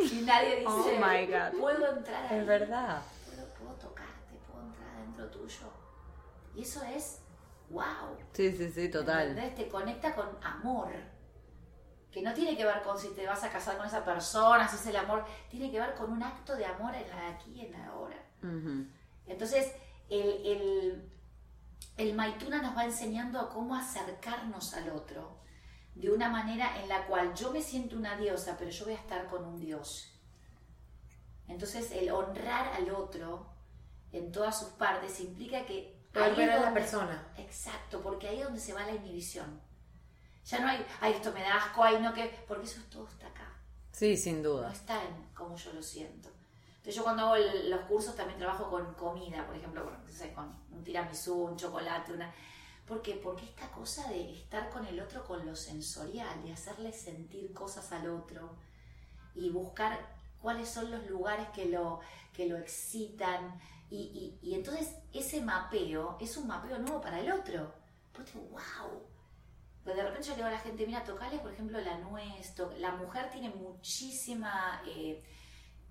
[0.13, 1.61] Y nadie dice, Oh my God.
[1.61, 2.41] puedo entrar ahí.
[2.41, 3.03] Es verdad.
[3.27, 5.71] Puedo, puedo tocarte, puedo entrar dentro tuyo.
[6.57, 7.21] Y eso es,
[7.71, 8.17] wow.
[8.33, 9.29] Sí, sí, sí, total.
[9.29, 9.55] ¿Entendés?
[9.55, 10.89] Te conecta con amor.
[12.11, 14.77] Que no tiene que ver con si te vas a casar con esa persona, si
[14.77, 15.25] es el amor.
[15.51, 18.17] Tiene que ver con un acto de amor en la aquí y en la ahora.
[19.27, 19.73] Entonces,
[20.09, 21.13] el, el,
[21.99, 25.39] el Maituna nos va enseñando a cómo acercarnos al otro
[25.95, 28.99] de una manera en la cual yo me siento una diosa, pero yo voy a
[28.99, 30.15] estar con un dios.
[31.49, 33.51] Entonces, el honrar al otro
[34.13, 35.99] en todas sus partes implica que...
[36.15, 37.33] Es a la persona.
[37.37, 39.61] Exacto, porque ahí es donde se va la inhibición.
[40.49, 43.27] Ya no hay, ay, esto me da asco, ay, no que, porque eso todo está
[43.27, 43.53] acá,
[43.93, 44.73] Sí, sin no duda.
[44.73, 46.31] está en cómo yo lo siento.
[46.69, 50.11] Entonces yo cuando hago el- los cursos también trabajo con comida, por ejemplo, con, no
[50.13, 52.33] sé, con un tiramisú, un chocolate, una...
[52.87, 53.15] ¿Por qué?
[53.23, 57.93] Porque esta cosa de estar con el otro con lo sensorial, de hacerle sentir cosas
[57.93, 58.55] al otro
[59.35, 59.99] y buscar
[60.41, 62.01] cuáles son los lugares que lo,
[62.33, 63.61] que lo excitan.
[63.91, 67.75] Y, y- y entonces ese mapeo es un mapeo nuevo para el otro.
[68.15, 69.03] Pues digo, wow.
[69.95, 72.55] De repente yo le digo a la gente, mira, tocale, por ejemplo, la nuez.
[72.79, 74.83] La mujer tiene muchísima...
[74.87, 75.23] eh,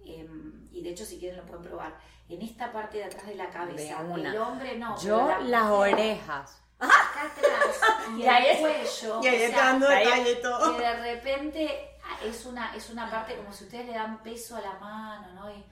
[0.06, 1.98] em, y de hecho, si quieren lo pueden probar.
[2.30, 4.02] En esta parte de atrás de la cabeza.
[4.02, 4.30] Una.
[4.30, 4.98] El hombre no.
[5.00, 6.62] Yo la las orejas.
[6.80, 7.82] Acá atrás.
[8.18, 9.20] Y, Y ahí el cuello.
[9.22, 10.78] y ahí está dando detalle todo.
[10.78, 14.56] que de repente ah, es una, es una parte como si ustedes le dan peso
[14.56, 15.52] a la mano, ¿no?
[15.52, 15.66] Y,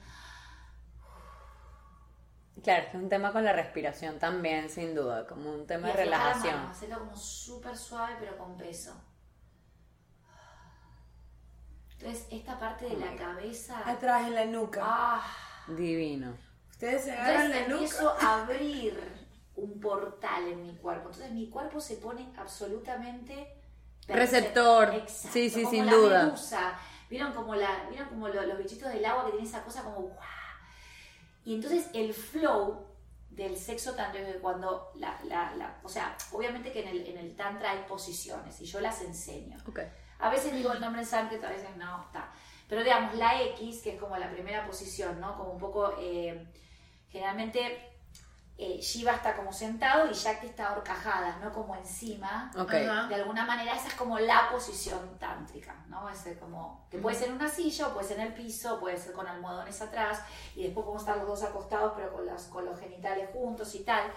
[2.66, 5.88] Claro, es que es un tema con la respiración también, sin duda, como un tema
[5.88, 6.56] y de aflojar la relajación.
[6.56, 8.92] mano, hacerlo como súper suave pero con peso.
[11.92, 13.82] Entonces, esta parte de la cabeza.
[13.88, 14.80] Atrás en la nuca.
[14.84, 15.22] Ah,
[15.68, 16.36] Divino.
[16.70, 17.74] Ustedes se agarran entonces la nuca.
[17.84, 21.06] empiezo a abrir un portal en mi cuerpo.
[21.10, 23.62] Entonces mi cuerpo se pone absolutamente
[24.08, 24.92] Receptor.
[24.94, 26.22] Exacto, Sí, sí, como sin la duda.
[26.24, 26.78] medusa.
[27.08, 30.00] ¿Vieron como, la, ¿vieron como lo- los bichitos del agua que tienen esa cosa como
[30.00, 30.18] ¡guau!
[31.46, 32.84] Y entonces el flow
[33.30, 37.06] del sexo tantra es que cuando la, la- la- o sea, obviamente que en el,
[37.06, 39.56] en el tantra hay posiciones y yo las enseño.
[40.18, 42.32] A veces digo el nombre en sánscrito, a veces no, está.
[42.68, 45.36] Pero digamos, la X, que es como la primera posición, ¿no?
[45.36, 46.46] Como un poco, eh,
[47.10, 47.95] generalmente
[48.58, 51.52] eh, Shiva está como sentado y Shakti está horcajada, ¿no?
[51.52, 52.50] Como encima.
[53.08, 56.08] De alguna manera esa es como la posición tántrica, ¿no?
[56.08, 58.96] Es como, que puede ser en una silla, o puede ser en el piso, puede
[58.96, 60.22] ser con almohadones atrás,
[60.54, 63.80] y después podemos estar los dos acostados, pero con, las, con los genitales juntos y
[63.80, 64.10] tal.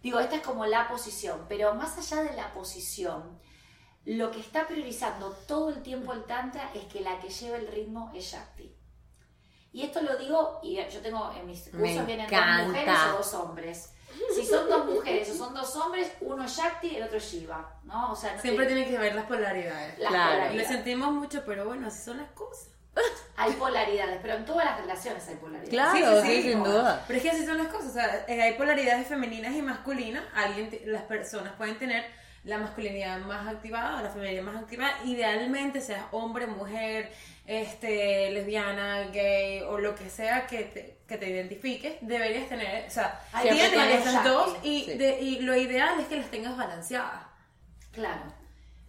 [0.00, 3.40] Digo, esta es como la posición, pero más allá de la posición,
[4.04, 7.66] lo que está priorizando todo el tiempo el Tantra es que la que lleva el
[7.66, 8.75] ritmo es Shakti.
[9.76, 13.16] Y esto lo digo, y yo tengo en mis Me cursos vienen dos mujeres o
[13.18, 13.92] dos hombres.
[14.34, 17.74] Si son dos mujeres o son dos hombres, uno es Shakti, el otro es Shiva,
[17.84, 18.12] ¿no?
[18.12, 19.98] O sea, no Siempre te- tienen que ver las polaridades.
[19.98, 20.30] las Claro.
[20.32, 20.68] Lo polaridades.
[20.68, 22.68] sentimos mucho, pero bueno, así son las cosas.
[23.36, 25.68] Hay polaridades, pero en todas las relaciones hay polaridades.
[25.68, 26.70] Claro, sí, sin no.
[26.70, 27.04] duda.
[27.06, 27.90] Pero es que así son las cosas.
[27.90, 30.24] O sea, eh, hay polaridades femeninas y masculinas.
[30.34, 32.06] Alguien, las personas pueden tener
[32.46, 34.96] la masculinidad más activada o la feminidad más activada.
[35.04, 37.12] Idealmente, seas hombre, mujer,
[37.44, 42.86] este, lesbiana, gay o lo que sea que te, que te identifiques, deberías tener.
[42.86, 44.94] O sea, tienes esas dos y, Sí.
[44.96, 47.26] de- y lo ideal es que las tengas balanceadas,
[47.92, 48.22] Claro.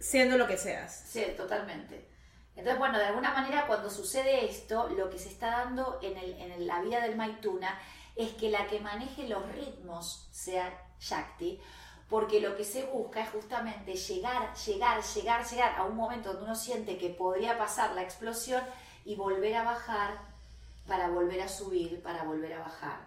[0.00, 1.04] siendo lo que seas.
[1.08, 2.08] Sí, totalmente.
[2.56, 6.32] Entonces, bueno, de alguna manera cuando sucede esto, lo que se está dando en, el,
[6.40, 7.78] en la vida del Maituna
[8.16, 11.60] es que la que maneje los ritmos sea Shakti,
[12.08, 16.44] porque lo que se busca es justamente llegar, llegar, llegar, llegar a un momento donde
[16.44, 18.62] uno siente que podría pasar la explosión
[19.04, 20.18] y volver a bajar
[20.86, 23.00] para volver a subir, para volver a bajar.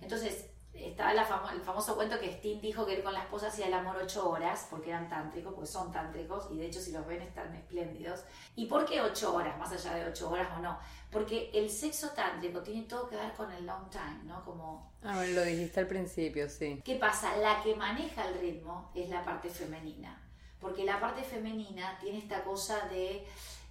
[0.00, 0.46] Entonces,
[0.86, 3.66] estaba la famo- el famoso cuento que Sting dijo que él con la esposa hacía
[3.66, 7.06] el amor ocho horas, porque eran tántricos, porque son tántricos, y de hecho si los
[7.06, 8.24] ven están espléndidos.
[8.56, 10.78] ¿Y por qué ocho horas, más allá de ocho horas o no?
[11.10, 14.44] Porque el sexo tántrico tiene todo que ver con el long time, ¿no?
[14.44, 16.80] Como, A ver, lo dijiste al principio, sí.
[16.84, 17.36] ¿qué pasa?
[17.38, 20.20] La que maneja el ritmo es la parte femenina,
[20.60, 23.26] porque la parte femenina tiene esta cosa de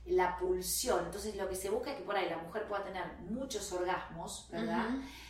[0.07, 3.03] la pulsión, entonces lo que se busca es que por ahí la mujer pueda tener
[3.29, 4.85] muchos orgasmos, ¿verdad?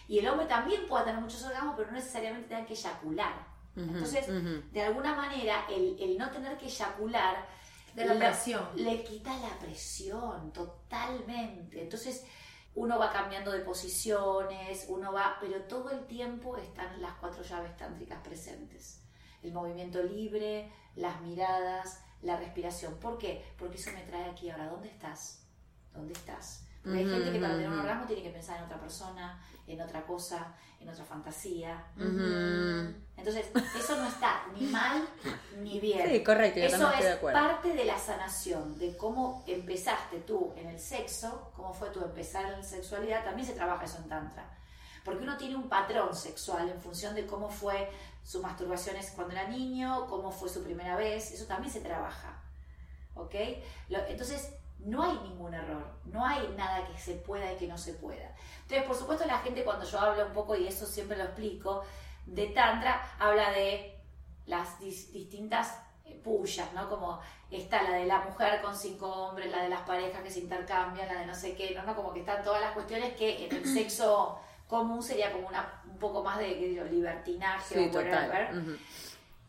[0.08, 3.46] Y el hombre también pueda tener muchos orgasmos, pero no necesariamente tenga que eyacular.
[3.76, 4.26] Entonces,
[4.72, 7.46] de alguna manera, el, el no tener que eyacular
[7.94, 8.68] De la le- presión.
[8.76, 11.82] le quita la presión totalmente.
[11.84, 12.26] Entonces,
[12.74, 17.76] uno va cambiando de posiciones, uno va, pero todo el tiempo están las cuatro llaves
[17.78, 19.02] tántricas presentes.
[19.44, 22.96] El movimiento libre, las miradas, la respiración.
[23.00, 23.46] ¿Por qué?
[23.60, 24.68] Porque eso me trae aquí ahora.
[24.70, 25.44] ¿Dónde estás?
[25.94, 26.64] ¿Dónde estás?
[26.88, 29.42] Porque hay Ujú, gente que para tener un orgasmo tiene que pensar en otra persona,
[29.68, 31.84] en otra cosa, en otra fantasía.
[33.18, 33.46] Entonces,
[33.78, 35.08] eso no está ni mal
[35.62, 36.10] ni bien.
[36.10, 37.40] Sí, correcto, yo Eso estoy de es acuerdo.
[37.40, 42.46] parte de la sanación, de cómo empezaste tú en el sexo, cómo fue tu empezar
[42.46, 44.46] en la sexualidad, también se trabaja eso en Tantra.
[45.04, 47.90] Porque uno tiene un patrón sexual en función de cómo fue
[48.24, 52.42] su masturbación cuando era niño, cómo fue su primera vez, eso también se trabaja.
[53.16, 53.34] ¿Ok?
[53.90, 57.78] Lo- entonces, no hay ningún error, no hay nada que se pueda y que no
[57.78, 58.34] se pueda.
[58.64, 61.84] Entonces, por supuesto, la gente cuando yo hablo un poco, y eso siempre lo explico,
[62.26, 64.00] de Tantra, habla de
[64.46, 66.90] las dis- distintas eh, pullas, ¿no?
[66.90, 67.20] Como
[67.52, 71.08] está la de la mujer con cinco hombres, la de las parejas que se intercambian,
[71.08, 71.84] la de no sé qué, ¿no?
[71.84, 71.96] ¿no?
[71.96, 75.98] Como que están todas las cuestiones que en el sexo común sería como una, un
[75.98, 76.50] poco más de
[76.92, 78.48] libertinaje Sí, o whatever.
[78.50, 78.80] total.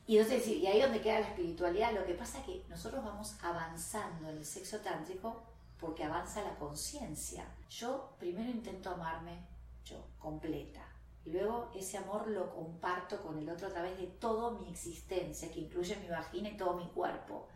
[0.09, 3.37] Y entonces, y ahí donde queda la espiritualidad, lo que pasa es que nosotros vamos
[3.43, 5.43] avanzando en el sexo tántrico
[5.79, 7.45] porque avanza la conciencia.
[7.69, 9.39] Yo primero intento amarme
[9.85, 10.81] yo, completa.
[11.27, 15.53] Y luego ese amor lo comparto con el otro a través de toda mi existencia,
[15.53, 17.47] que incluye mi vagina y todo mi cuerpo.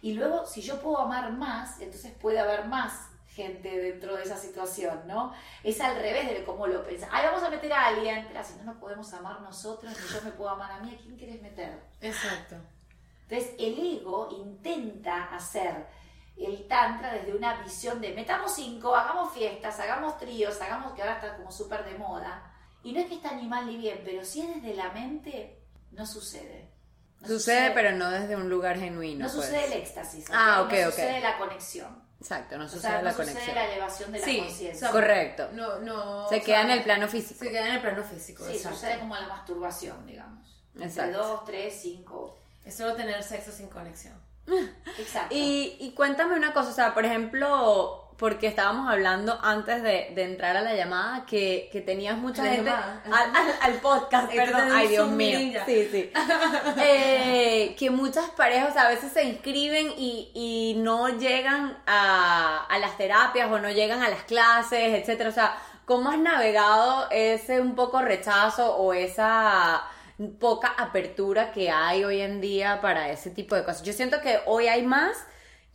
[0.00, 3.09] Y luego, si yo puedo amar más, entonces puede haber más
[3.42, 5.32] gente dentro de esa situación, ¿no?
[5.62, 7.08] Es al revés de cómo lo pensás.
[7.12, 10.22] Ay, vamos a meter a alguien, pero si no nos podemos amar nosotros, ni yo
[10.22, 11.80] me puedo amar a mí, ¿a quién quieres meter?
[12.00, 12.56] Exacto.
[13.28, 15.86] Entonces, el ego intenta hacer
[16.36, 21.14] el tantra desde una visión de metamos cinco, hagamos fiestas, hagamos tríos, hagamos que ahora
[21.14, 22.50] está como súper de moda.
[22.82, 25.62] Y no es que está ni mal ni bien, pero si es desde la mente,
[25.92, 26.70] no sucede.
[27.20, 29.26] No sucede, pero no desde un lugar genuino.
[29.26, 29.46] No pues.
[29.46, 30.26] sucede el éxtasis.
[30.32, 30.94] Ah, ok, no ok.
[30.94, 32.09] sucede la conexión.
[32.20, 33.40] Exacto, no O sucede sea, la no conexión.
[33.40, 34.74] sucede la elevación de la Sí, conciencia.
[34.76, 35.48] o sea, Correcto.
[35.54, 36.28] No, no.
[36.28, 37.38] Se o queda sea, en el plano físico.
[37.44, 38.44] Se queda en el plano físico.
[38.44, 38.76] Sí, exacto.
[38.78, 40.46] sucede como la masturbación, digamos.
[40.74, 41.18] Entre Exacto.
[41.18, 42.38] dos, tres, cinco.
[42.64, 44.14] Es solo tener sexo sin conexión.
[44.98, 45.34] Exacto.
[45.34, 50.22] Y, y cuéntame una cosa, o sea, por ejemplo, porque estábamos hablando antes de, de
[50.24, 54.30] entrar a la llamada que, que tenías mucha ¿A la gente al, al- al podcast,
[54.30, 56.12] perdón, ay Dios mío, sí, sí,
[56.82, 62.96] Eh, que muchas parejas a veces se inscriben y, y no llegan a, a las
[62.96, 65.56] terapias o no llegan a las clases, etcétera, o sea,
[65.86, 69.82] ¿cómo has navegado ese un poco rechazo o esa
[70.38, 73.82] poca apertura que hay hoy en día para ese tipo de cosas?
[73.82, 75.16] Yo siento que hoy hay más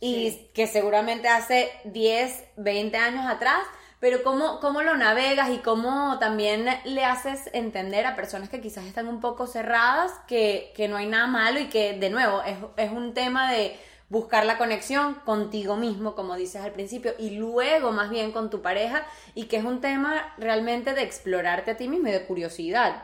[0.00, 0.50] y Sí.
[0.54, 3.60] que seguramente hace 10, 20 años atrás,
[4.00, 8.84] pero ¿cómo, ¿cómo lo navegas y cómo también le haces entender a personas que quizás
[8.84, 12.58] están un poco cerradas que, que no hay nada malo y que, de nuevo, es,
[12.76, 13.78] es un tema de
[14.08, 18.62] buscar la conexión contigo mismo, como dices al principio, y luego más bien con tu
[18.62, 19.04] pareja,
[19.34, 23.02] y que es un tema realmente de explorarte a ti mismo y de curiosidad.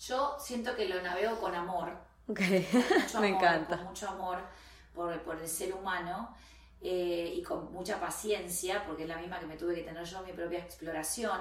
[0.00, 1.96] Yo siento que lo navego con amor.
[2.28, 2.40] Ok,
[2.94, 3.76] mucho me encanta.
[3.76, 4.38] Con mucho amor
[4.94, 6.34] por, por el ser humano
[6.80, 10.18] eh, y con mucha paciencia, porque es la misma que me tuve que tener yo
[10.20, 11.40] en mi propia exploración.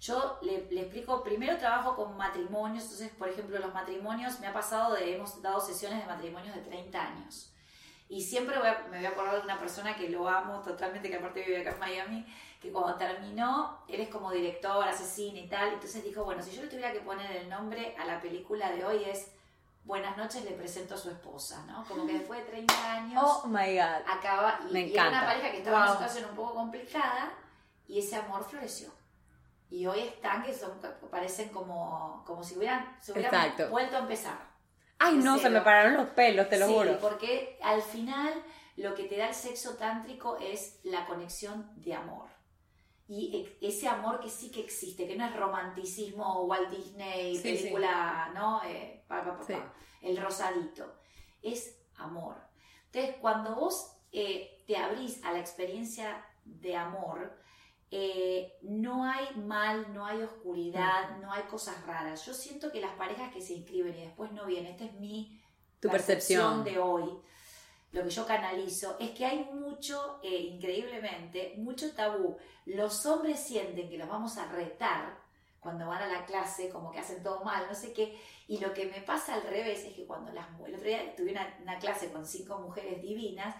[0.00, 4.52] Yo le, le explico, primero trabajo con matrimonios, entonces, por ejemplo, los matrimonios, me ha
[4.52, 7.52] pasado de, hemos dado sesiones de matrimonios de 30 años.
[8.08, 11.08] Y siempre voy a- me voy a acordar de una persona que lo amo totalmente,
[11.08, 12.26] que aparte vive acá en Miami,
[12.60, 16.50] que cuando terminó, él es como director, hace cine y tal, entonces dijo, bueno, si
[16.54, 19.32] yo le tuviera que poner el nombre a la película de hoy es
[19.84, 21.84] Buenas noches, le presento a su esposa, ¿no?
[21.86, 24.02] Como que después de 30 años Oh my God.
[24.08, 25.26] acaba y, Me y era una encanta.
[25.34, 27.32] pareja que estaba en una situación un poco complicada
[27.88, 28.90] y ese amor floreció.
[29.70, 30.70] Y hoy están que son
[31.10, 33.70] parecen como, como si hubieran, se hubieran Exacto.
[33.70, 34.38] vuelto a empezar.
[34.98, 36.98] Ay, no, se me pararon los pelos, te lo sí, juro.
[37.00, 38.32] porque al final
[38.76, 42.28] lo que te da el sexo tántrico es la conexión de amor.
[43.14, 47.42] Y e- ese amor que sí que existe, que no es romanticismo Walt Disney, Sí,
[47.56, 47.58] sí.
[47.64, 48.62] película, ¿no?
[48.64, 49.54] Eh, pa, pa, pa, Sí.
[50.00, 50.94] el rosadito.
[51.42, 52.36] Es amor.
[52.86, 57.38] Entonces, cuando vos eh, te abrís a la experiencia de amor,
[57.90, 62.24] eh, no hay mal, no hay oscuridad, no hay cosas raras.
[62.24, 65.38] Yo siento que las parejas que se inscriben y después no vienen, esta es mi
[65.80, 66.64] Tu percepción.
[66.64, 67.10] de hoy,
[67.92, 72.36] lo que yo canalizo, es que hay mucho, eh, increíblemente, mucho tabú.
[72.66, 75.18] Los hombres sienten que los vamos a retar
[75.60, 78.18] cuando van a la clase, como que hacen todo mal, no sé qué.
[78.48, 81.14] Y lo que me pasa al revés es que cuando las mu- el otro día
[81.14, 83.54] tuve una clase con cinco mujeres divinas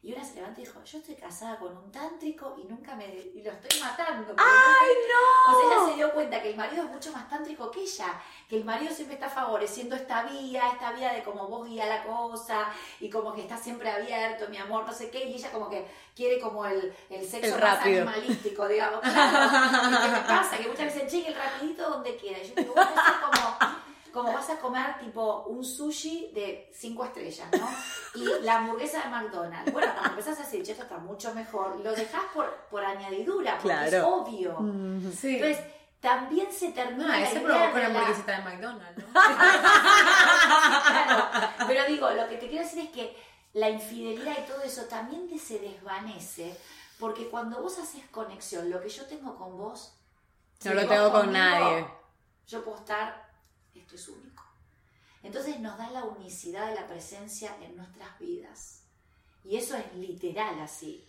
[0.00, 3.06] y una se levanta y dijo, yo estoy casada con un tántrico y nunca me...
[3.06, 4.32] y lo estoy matando.
[4.36, 5.52] ¡Ay, no!
[5.52, 8.20] O sea, ella se dio cuenta que el marido es mucho más tántrico que ella,
[8.48, 12.04] que el marido siempre está favoreciendo esta vía, esta vía de como vos guía la
[12.04, 12.68] cosa
[13.00, 15.84] y como que está siempre abierto, mi amor, no sé qué, y ella como que
[16.14, 19.00] quiere como el, el sexo El más animalístico, digamos.
[19.00, 19.46] Claro.
[19.88, 20.58] ¿Y qué me pasa?
[20.58, 22.38] Que muchas veces que el rapidito donde quiera.
[22.38, 23.77] Y yo digo, bueno, eso es como,
[24.12, 27.68] como vas a comer tipo un sushi de cinco estrellas, ¿no?
[28.14, 29.72] Y la hamburguesa de McDonald's.
[29.72, 33.86] Bueno, cuando empezás a decir, esto está mucho mejor, lo dejas por, por añadidura, porque
[33.86, 34.58] es obvio.
[35.14, 35.36] Sí.
[35.36, 35.58] Entonces,
[36.00, 39.04] también se termina Ah, ese idea probó con de la hamburguesita de McDonald's, ¿no?
[39.12, 39.28] Claro,
[41.66, 43.16] pero digo, lo que te quiero decir es que
[43.54, 46.56] la infidelidad y todo eso también te se desvanece,
[46.98, 49.94] porque cuando vos haces conexión, lo que yo tengo con vos,
[50.64, 51.86] No si lo tengo con nadie.
[52.46, 53.27] Yo puedo estar,
[53.96, 54.44] es único.
[55.22, 58.84] Entonces nos da la unicidad de la presencia en nuestras vidas.
[59.44, 61.06] Y eso es literal así.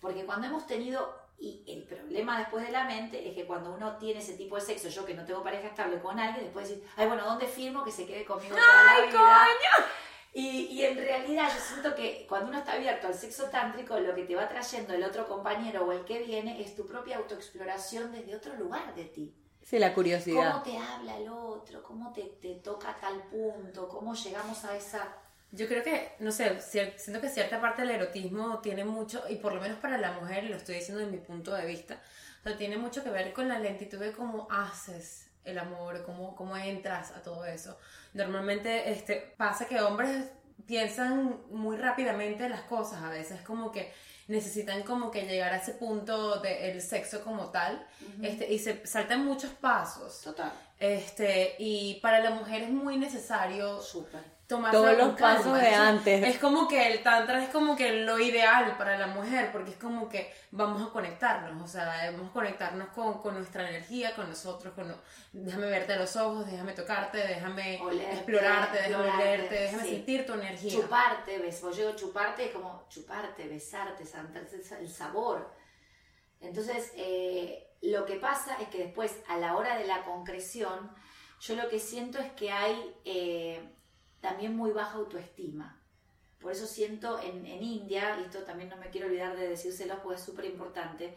[0.00, 3.96] Porque cuando hemos tenido, y el problema después de la mente es que cuando uno
[3.96, 6.84] tiene ese tipo de sexo, yo que no tengo pareja estable con alguien, después decir,
[6.96, 9.48] ay, bueno, ¿dónde firmo que se quede conmigo toda la vida?
[10.34, 14.14] Y, y en realidad yo siento que cuando uno está abierto al sexo tántrico, lo
[14.14, 18.12] que te va trayendo el otro compañero o el que viene es tu propia autoexploración
[18.12, 19.34] desde otro lugar de ti.
[19.62, 20.52] Sí, la curiosidad.
[20.52, 24.76] cómo te habla el otro, cómo te, te toca a tal punto, cómo llegamos a
[24.76, 25.16] esa...
[25.50, 29.52] Yo creo que, no sé, siento que cierta parte del erotismo tiene mucho, y por
[29.54, 32.00] lo menos para la mujer, y lo estoy diciendo desde mi punto de vista,
[32.40, 36.34] o sea, tiene mucho que ver con la lentitud de cómo haces el amor, cómo,
[36.34, 37.78] cómo entras a todo eso.
[38.14, 40.30] Normalmente este, pasa que hombres
[40.66, 43.92] piensan muy rápidamente las cosas, a veces como que
[44.32, 47.86] necesitan como que llegar a ese punto del sexo como tal,
[48.22, 50.20] este, y se saltan muchos pasos.
[50.22, 50.52] Total.
[50.80, 54.20] Este, y para la mujer es muy necesario Súper.
[54.52, 55.58] Tomárselo Todos los pasos calma.
[55.58, 56.24] de Eso antes.
[56.34, 59.76] Es como que el tantra es como que lo ideal para la mujer, porque es
[59.76, 64.28] como que vamos a conectarnos, o sea, vamos a conectarnos con, con nuestra energía, con
[64.28, 64.94] nosotros, con
[65.32, 69.90] déjame verte a los ojos, déjame tocarte, déjame Olerte, explorarte, déjame olerte, déjame sí.
[69.90, 70.70] sentir tu energía.
[70.70, 74.04] Chuparte, ves, vos llego chuparte, es como chuparte, besarte,
[74.80, 75.50] el sabor.
[76.40, 80.90] Entonces, eh, lo que pasa es que después, a la hora de la concreción,
[81.40, 83.60] yo lo que siento es que hay eh,
[84.22, 85.78] también muy baja autoestima.
[86.40, 90.02] Por eso siento en, en India, y esto también no me quiero olvidar de decírselo
[90.02, 91.14] porque es súper importante,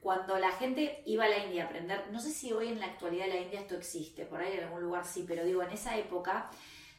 [0.00, 2.86] cuando la gente iba a la India a aprender, no sé si hoy en la
[2.86, 5.70] actualidad de la India esto existe, por ahí en algún lugar sí, pero digo, en
[5.70, 6.50] esa época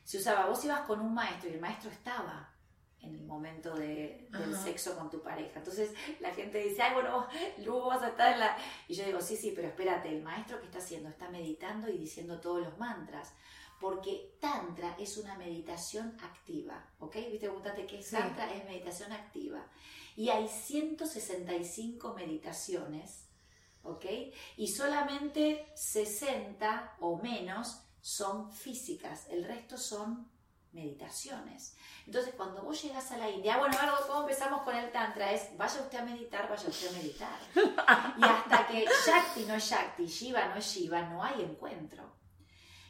[0.04, 2.50] se usaba, vos ibas con un maestro y el maestro estaba
[3.02, 4.64] en el momento de- del Ajá.
[4.64, 5.60] sexo con tu pareja.
[5.60, 5.92] Entonces
[6.22, 7.28] la gente dice, ay, bueno,
[7.58, 8.56] luego vas a estar en la...
[8.88, 11.98] Y yo digo, sí, sí, pero espérate, el maestro que está haciendo está meditando y
[11.98, 13.34] diciendo todos los mantras.
[13.84, 17.16] Porque Tantra es una meditación activa, ¿ok?
[17.16, 17.40] ¿Viste?
[17.40, 18.16] Preguntate qué es Sí.
[18.16, 19.62] Tantra, es meditación activa.
[20.16, 23.28] Y hay 165 meditaciones,
[23.84, 24.06] ¿ok?
[24.56, 30.32] Y solamente 60 o menos son físicas, el resto son
[30.72, 31.76] meditaciones.
[32.06, 35.34] Entonces, cuando vos llegas a la India, bueno, Eduardo, ¿cómo empezamos con el Tantra?
[35.34, 37.40] Es, vaya usted a meditar, vaya usted a meditar.
[38.18, 42.23] Y hasta que Shakti no es Shakti, Shiva no es Shiva, no hay encuentro.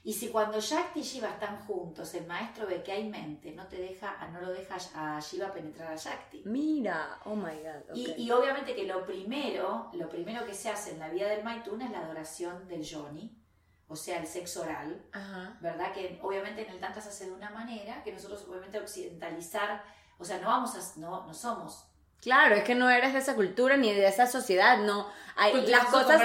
[0.06, 3.68] Y si cuando Shakti y Shiva están juntos, el maestro ve que hay mente, no
[3.68, 6.44] te deja, no lo deja a Shiva penetrar a Shakti.
[6.46, 7.96] Mira, oh my god.
[7.96, 11.46] Y, y obviamente que lo primero, lo primero que se hace en la vida del
[11.46, 13.42] Maituna es la adoración del Yoni,
[13.88, 15.58] o sea, el sexo oral, Ajá.
[15.62, 15.94] ¿verdad?
[15.94, 19.84] Que obviamente en el Tantra se hace de una manera que nosotros obviamente occidentalizar,
[20.18, 21.88] o sea, no vamos a, no, no somos.
[22.24, 25.08] Claro, es que no eres de esa cultura ni de esa sociedad, no.
[25.36, 26.22] Hay, las cosas,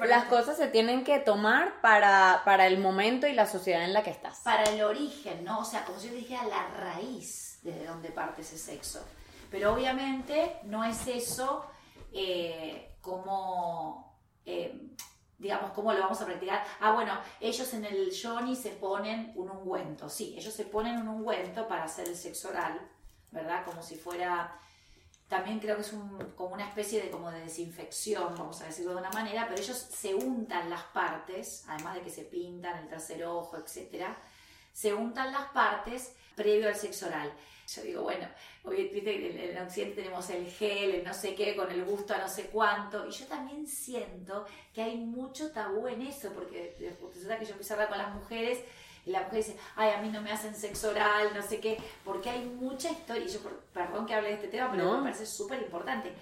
[0.00, 4.02] las cosas se tienen que tomar para, para el momento y la sociedad en la
[4.02, 4.38] que estás.
[4.38, 5.58] Para el origen, ¿no?
[5.58, 9.04] O sea, como si yo dijera la raíz desde donde parte ese sexo.
[9.50, 11.66] Pero obviamente no es eso
[12.12, 14.94] eh, como, eh,
[15.36, 16.64] digamos, cómo lo vamos a practicar.
[16.80, 20.08] Ah, bueno, ellos en el yoni se ponen un ungüento.
[20.08, 22.80] Sí, ellos se ponen un ungüento para hacer el sexo oral,
[23.30, 23.66] ¿verdad?
[23.66, 24.58] Como si fuera...
[25.32, 28.92] También creo que es un- como una especie de, como de desinfección, vamos a decirlo
[28.92, 32.86] de una manera, pero ellos se untan las partes, además de que se pintan el
[32.90, 34.14] tercer ojo, etcétera,
[34.74, 37.32] se untan las partes previo al sexo oral.
[37.74, 38.28] Yo digo, bueno,
[38.64, 42.18] hoy en en Occidente tenemos el gel, el no sé qué, con el gusto a
[42.18, 47.38] no sé cuánto, y yo también siento que hay mucho tabú en eso, porque resulta
[47.38, 48.58] que yo empiezo a hablar con las mujeres
[49.04, 51.76] y la mujer dice, ay, a mí no me hacen sexo oral, no sé qué,
[52.04, 53.40] porque hay mucha historia, y yo,
[53.72, 54.98] perdón que hable de este tema, pero No.
[54.98, 56.14] me parece súper importante.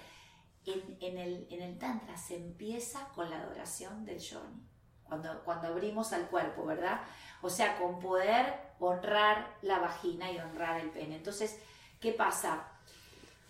[0.65, 4.61] En, en el, en el Tantra se empieza con la adoración del Yoni,
[5.03, 7.01] cuando, cuando abrimos al cuerpo, ¿verdad?
[7.41, 11.15] O sea, con poder honrar la vagina y honrar el pene.
[11.17, 11.59] Entonces,
[11.99, 12.67] ¿qué pasa?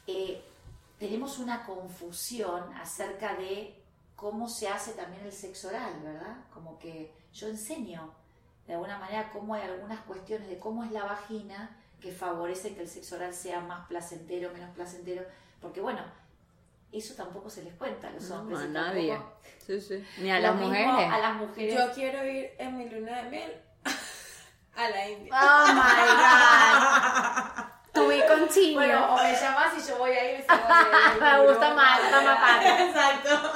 [0.08, 0.44] Eh,
[0.98, 3.84] tenemos una confusión acerca de
[4.16, 6.38] cómo se hace también el sexo oral, ¿verdad?
[6.54, 8.14] Como que yo enseño
[8.72, 11.70] de alguna manera cómo hay algunas cuestiones de cómo es la vagina
[12.00, 15.24] que favorecen que el sexo oral sea más placentero, menos placentero,
[15.62, 16.02] porque bueno,
[16.94, 18.62] eso tampoco se les cuenta a los No, hombres.
[18.62, 19.12] a nadie.
[19.12, 20.06] tampoco- Sí, sí.
[20.20, 20.88] Ni a las mujeres.
[20.90, 21.76] A las mujeres.
[21.76, 23.52] Yo quiero ir en mi luna de miel
[24.78, 25.32] a la India.
[25.34, 27.66] Oh my god.
[27.94, 28.76] To be continued.
[28.76, 30.40] Bueno, o me llamas y yo voy a ir.
[30.40, 31.22] y se voy a ir.
[31.22, 32.88] Me gusta más, está más fácil.
[32.88, 33.52] Exacto.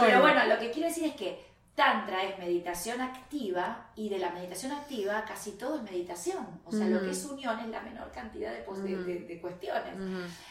[0.00, 1.43] Pero bueno, lo que quiero decir es que
[1.74, 6.60] Tantra es meditación activa y de la meditación activa casi todo es meditación.
[6.64, 9.94] O sea, lo que es unión es la menor cantidad de, cuestiones.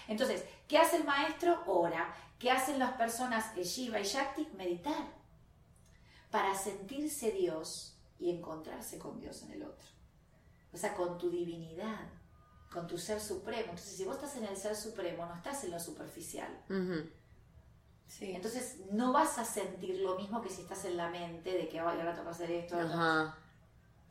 [0.09, 1.63] Entonces, ¿qué hace el maestro?
[1.65, 2.13] Ora.
[2.37, 4.49] ¿Qué hacen las personas Shiva y Shakti?
[4.57, 5.07] Meditar.
[6.29, 9.87] Para sentirse Dios y encontrarse con Dios en el otro.
[10.73, 12.09] O sea, con tu divinidad,
[12.69, 13.69] con tu ser supremo.
[13.69, 16.51] Entonces, si vos estás en el ser supremo, no estás en lo superficial.
[18.07, 18.33] Sí.
[18.35, 21.79] Entonces no vas a sentir lo mismo que si estás en la mente de que
[21.79, 22.75] "Ay, ahora toca hacer esto.
[22.75, 23.01] ahora toca-".
[23.21, 23.37] Ajá.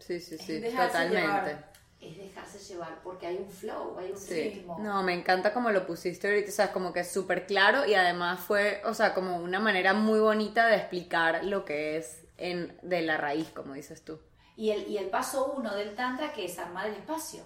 [0.00, 1.20] Sí, sí, sí, Dejarse totalmente.
[1.28, 1.72] llevar.
[2.00, 4.34] es dejarse llevar porque hay un flow, hay un Sí.
[4.34, 4.76] ritmo.
[4.80, 7.94] No, me encanta como lo pusiste ahorita, o sea, como que es súper claro y
[7.94, 12.76] además fue, o sea, como una manera muy bonita de explicar lo que es en,
[12.82, 14.18] de la raíz, como dices tú.
[14.56, 17.44] Y el, y el paso uno del Tantra que es armar el espacio.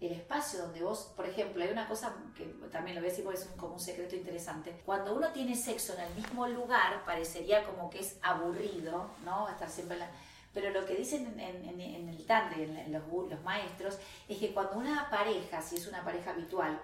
[0.00, 3.24] El espacio donde vos, por ejemplo, hay una cosa que también lo voy a decir
[3.24, 4.80] porque es como un secreto interesante.
[4.86, 9.48] Cuando uno tiene sexo en el mismo lugar, parecería como que es aburrido, ¿no?
[9.48, 9.98] Estar siempre.
[10.54, 14.78] Pero lo que dicen en, el Tantra, y en, los, los maestros, es que cuando
[14.78, 16.80] una pareja, si es una pareja habitual,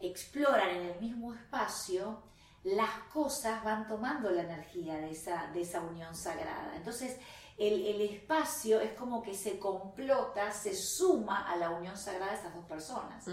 [0.00, 2.20] exploran en el mismo espacio,
[2.64, 6.72] las cosas van tomando la energía de esa, de esa unión sagrada.
[6.74, 7.16] Entonces,
[7.58, 12.38] el, el espacio es como que se complota, se suma a la unión sagrada de
[12.38, 13.26] esas dos personas.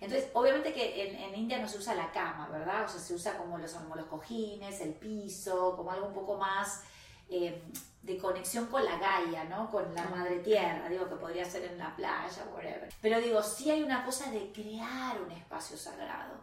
[0.00, 2.84] Entonces, obviamente que en, en India no se usa la cama, ¿verdad?
[2.84, 6.36] O sea, se usa como los, como los cojines, el piso, como algo un poco
[6.36, 6.82] más
[7.30, 7.62] eh,
[8.02, 9.70] de conexión con la Gaia, ¿no?
[9.70, 12.92] Con la madre tierra, digo, que podría ser en la playa, whatever.
[13.00, 16.34] Pero digo, sí hay una cosa de crear un espacio sagrado.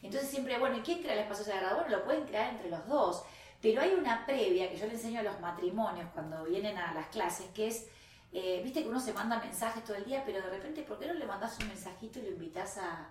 [0.00, 1.80] Entonces siempre, bueno, ¿y quién crea el espacio sagrado?
[1.80, 3.24] Bueno, lo pueden crear entre los dos.
[3.62, 7.06] Pero hay una previa que yo le enseño a los matrimonios cuando vienen a las
[7.08, 7.86] clases, que es,
[8.32, 11.06] eh, viste que uno se manda mensajes todo el día, pero de repente, ¿por qué
[11.06, 13.08] no le mandas un mensajito y lo invitas a,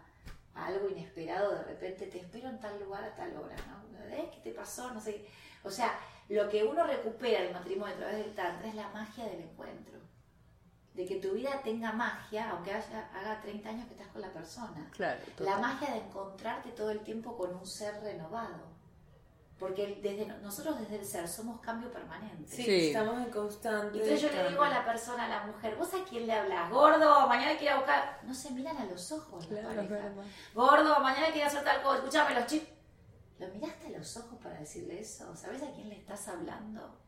[0.55, 1.51] a algo inesperado?
[1.55, 3.81] De repente te espero en tal lugar a tal hora, ¿no?
[4.09, 4.29] ¿Eh?
[4.33, 4.91] ¿Qué te pasó?
[4.91, 5.25] No sé.
[5.63, 5.97] O sea,
[6.27, 9.99] lo que uno recupera del matrimonio a través del tantra es la magia del encuentro.
[10.93, 14.33] De que tu vida tenga magia, aunque haya- haga 30 años que estás con la
[14.33, 14.89] persona.
[14.91, 18.70] Claro, La magia de encontrarte todo el tiempo con un ser renovado.
[19.61, 22.51] Porque desde nosotros desde el ser somos cambio permanente.
[22.51, 22.87] Sí, Sí.
[22.87, 23.93] estamos en constante.
[23.99, 26.69] Entonces yo le digo a la persona, a la mujer, ¿vos a quién le hablas?
[26.71, 28.19] Gordo, mañana quiero buscar.
[28.23, 30.09] No se miran a los ojos la Claro, es pareja.
[30.55, 31.97] Gordo, mañana quiero hacer tal cosa.
[31.99, 32.67] Escúchame los chips.
[33.37, 35.35] ¿Lo miraste a los ojos para decirle eso?
[35.35, 37.00] ¿Sabes a quién le estás hablando?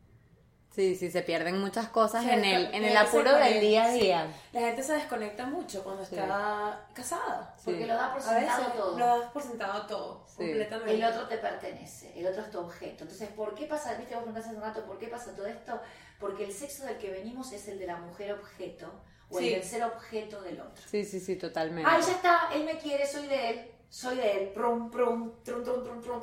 [0.74, 3.92] Sí, sí, se pierden muchas cosas en el, en el se apuro del día a
[3.92, 4.00] sí.
[4.00, 4.26] día.
[4.52, 6.16] La gente se desconecta mucho cuando Sí.
[6.16, 7.54] está casada.
[7.64, 8.98] Porque lo da por A veces sentado todo.
[8.98, 10.34] lo das por sentado todo, Sí.
[10.38, 10.94] completamente.
[10.94, 13.04] El otro te pertenece, el otro es tu objeto.
[13.04, 13.94] Entonces, ¿por qué pasa?
[13.94, 15.80] Viste, vos preguntaste hace un rato, ¿por qué pasa todo esto?
[16.18, 18.90] Porque el sexo del que venimos es el de la mujer objeto
[19.30, 19.46] o Sí.
[19.48, 20.82] el del ser objeto del otro.
[20.90, 21.88] Sí, sí, sí, totalmente.
[21.88, 25.62] Ay, ya está, él me quiere, soy de él, soy de él, prum, prum, trum,
[25.62, 26.22] trum, trum, trum.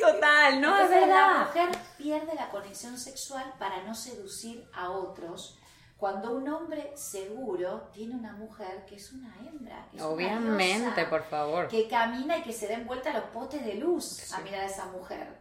[0.00, 1.46] Total, no, es Entonces, la verdad.
[1.46, 5.58] mujer pierde la conexión sexual para no seducir a otros.
[5.96, 10.84] Cuando un hombre seguro tiene una mujer que es una hembra, que es una Obviamente,
[10.96, 11.68] diosa, por favor.
[11.68, 14.86] que camina y que se den vuelta los potes de luz a mirar a esa
[14.86, 15.38] mujer.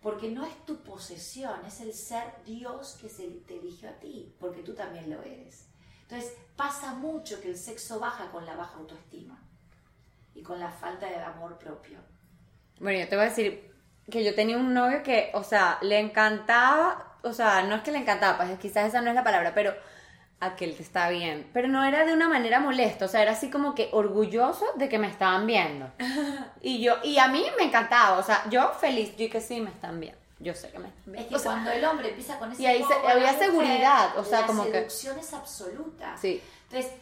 [0.00, 4.32] Porque no es tu posesión, es el ser Dios que se te eligió a ti,
[4.38, 5.66] porque tú también lo eres.
[6.02, 9.42] Entonces pasa mucho que el sexo baja con la baja autoestima
[10.34, 11.98] y con la falta de amor propio.
[12.80, 13.72] Bueno, yo te voy a decir
[14.10, 17.92] que yo tenía un novio que, o sea, le encantaba, o sea, no es que
[17.92, 19.74] le encantaba, pues quizás esa no es la palabra, pero
[20.38, 21.48] aquel que está bien.
[21.52, 24.88] Pero no era de una manera molesta, o sea, era así como que orgulloso de
[24.88, 25.90] que me estaban viendo.
[26.62, 29.70] Y yo, y a mí me encantaba, o sea, yo feliz, yo que sí me
[29.70, 30.18] están viendo.
[30.40, 32.62] Yo sé que me están Es que O sea, cuando el hombre empieza con ese
[32.62, 36.16] y ahí se- la había seguridad, o sea, la como que- seducción es absoluta.
[36.20, 36.42] Sí.
[36.64, 36.92] Entonces,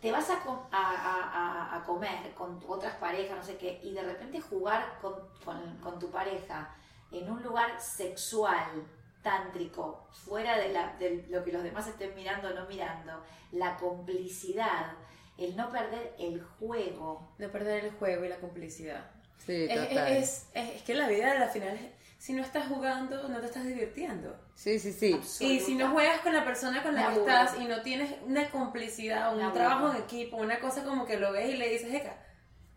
[0.00, 0.34] te vas a,
[0.72, 5.14] a, a- comer con tu- otras parejas, no sé qué, y de repente jugar con,
[5.44, 6.74] con- con tu pareja
[7.10, 8.86] en un lugar sexual,
[9.22, 13.12] tántrico, fuera de, la, de lo que los demás estén mirando o no mirando,
[13.52, 14.92] la complicidad,
[15.36, 17.32] el no perder el juego.
[17.38, 19.10] No perder el juego y la complicidad.
[19.38, 20.08] Sí, Es, total.
[20.12, 21.78] es, es- es que la vida al final,
[22.18, 24.36] si no estás jugando, no te estás divirtiendo.
[24.54, 25.20] Sí, sí, sí.
[25.40, 28.50] Y si no juegas con la persona con la que estás y no tienes una
[28.50, 31.94] complicidad, Me un trabajo en equipo, una cosa como que lo ves y le dices,
[31.94, 32.16] Eca,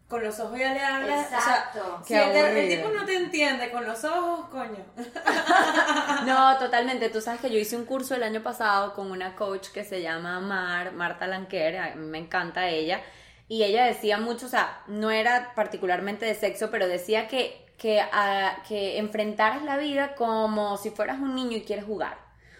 [0.07, 1.31] con los ojos ya le hablas.
[1.31, 1.99] Exacto.
[2.01, 4.85] O sea, si el, el tipo no te entiende con los ojos, coño.
[6.25, 7.09] No, totalmente.
[7.09, 10.03] Tú sabes que yo hice un curso el año pasado con una coach que se
[10.03, 13.01] llama Mar, Marta Lanquer, me encanta ella.
[13.47, 17.99] Y ella decía mucho, o sea, no era particularmente de sexo, pero decía que, que,
[17.99, 22.15] ah, que enfrentaras la vida como si fueras un niño y quieres jugar.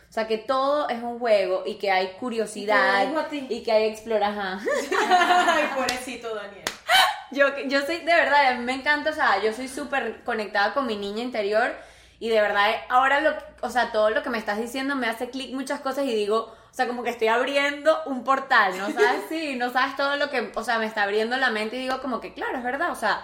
[0.09, 3.83] O sea, que todo es un juego y que hay curiosidad a y que hay
[3.83, 4.59] exploración.
[4.99, 6.65] Ay, pobrecito Daniel.
[7.29, 10.73] Yo, yo soy, de verdad, a mí me encanta, o sea, yo soy súper conectada
[10.73, 11.71] con mi niña interior
[12.19, 15.29] y de verdad, ahora lo, o sea, todo lo que me estás diciendo me hace
[15.29, 19.21] clic muchas cosas y digo, o sea, como que estoy abriendo un portal, ¿no sabes?
[19.29, 22.01] Sí, no sabes todo lo que, o sea, me está abriendo la mente y digo
[22.01, 23.23] como que, claro, es verdad, o sea,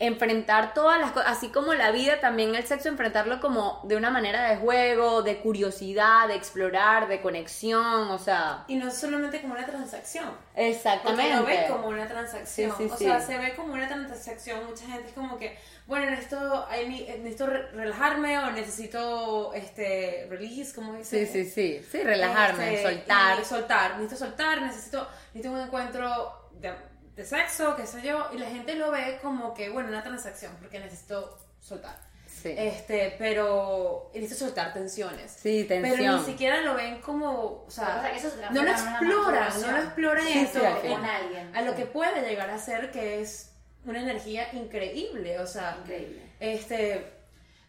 [0.00, 4.10] enfrentar todas las cosas, así como la vida, también el sexo, enfrentarlo como de una
[4.10, 8.64] manera de juego, de curiosidad, de explorar, de conexión, o sea...
[8.66, 10.26] Y no solamente como una transacción.
[10.56, 11.36] Exactamente.
[11.38, 12.72] Porque lo ve como una transacción.
[12.76, 13.04] Sí, sí, o sí.
[13.04, 14.66] sea, se ve como una transacción.
[14.66, 20.74] Mucha gente es como que, bueno, necesito, need- necesito re- relajarme o necesito este release,
[20.74, 21.24] como dice.
[21.26, 23.40] Sí, sí, sí, sí, relajarme, Este, soltar.
[23.40, 26.74] y soltar, necesito soltar, necesito, necesito un encuentro de,
[27.16, 28.28] de sexo, qué sé yo.
[28.32, 31.96] Y la gente lo ve como que, bueno, una transacción, porque necesito soltar.
[32.26, 32.54] Sí.
[32.58, 35.30] Este, pero necesito soltar tensiones.
[35.30, 36.18] Sí, Pero tensión.
[36.20, 38.62] ni siquiera lo ven como, o sea, Lo que pasa es que eso se no
[38.62, 41.56] lo exploran, no lo exploran Sí, eso sí, en- alguien.
[41.56, 43.52] a lo que puede llegar a ser que es
[43.86, 46.32] una energía increíble, o sea, Increíble.
[46.40, 47.12] este,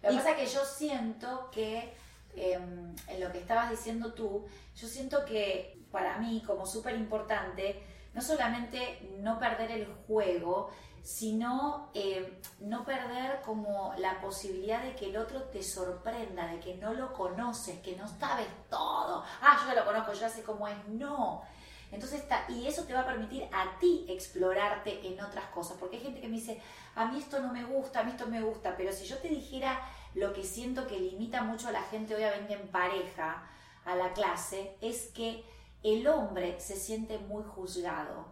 [0.01, 1.93] Lo que pasa es que yo siento que,
[2.35, 7.81] em, en lo que estabas diciendo tú, yo siento que para mí, como súper importante,
[8.15, 10.71] no solamente no perder el juego,
[11.03, 12.25] sino em,
[12.61, 17.13] no perder como la posibilidad de que el otro te sorprenda, de que no lo
[17.13, 19.23] conoces, que no sabes todo.
[19.41, 20.75] Ah, yo ya lo conozco, yo ya sé cómo es.
[20.87, 21.43] No.
[21.91, 25.97] Entonces está, y eso te va a permitir a ti explorarte en otras cosas, porque
[25.97, 26.59] hay gente que me dice,
[26.95, 29.27] a mí esto no me gusta, a mí esto me gusta, pero si yo te
[29.27, 29.79] dijera
[30.13, 33.43] lo que siento que limita mucho a la gente obviamente en pareja
[33.85, 35.43] a la clase, es que
[35.85, 38.25] el hombre se siente muy juzgado,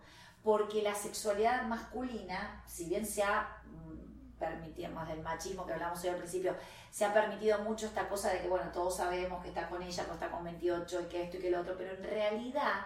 [0.44, 6.04] porque la sexualidad masculina, si bien se ha mm, permitido, más del machismo que hablamos
[6.04, 6.56] hoy al principio,
[6.92, 10.06] se ha permitido mucho esta cosa de que, bueno, todos sabemos que está con ella,
[10.06, 12.86] que está con 28 y que esto y que lo otro, pero en realidad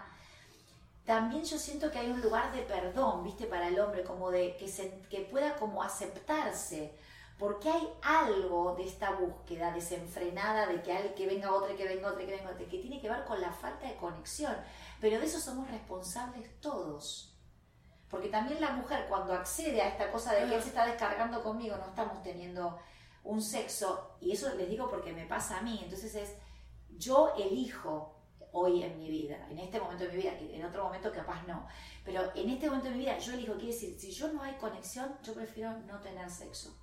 [1.08, 3.46] también yo siento que hay un lugar de perdón, ¿viste?
[3.46, 6.92] Para el hombre, como de que, se, que pueda como aceptarse,
[7.38, 12.08] porque hay algo de esta búsqueda desenfrenada de que, hay, que venga otra, que venga
[12.08, 14.56] otra, que venga otra, que tiene que ver con la falta de conexión,
[15.00, 17.36] pero de eso somos responsables todos.
[18.10, 21.42] Porque también la mujer cuando accede a esta cosa de que él se está descargando
[21.42, 22.76] conmigo, no estamos teniendo
[23.22, 26.34] un sexo, y eso les digo porque me pasa a mí, entonces es,
[26.96, 28.16] yo elijo
[28.50, 31.68] hoy en mi vida, en este momento de mi vida, en otro momento capaz no,
[32.04, 34.54] pero en este momento de mi vida yo elijo, quiere decir, si yo no hay
[34.54, 36.74] conexión, yo prefiero no tener sexo.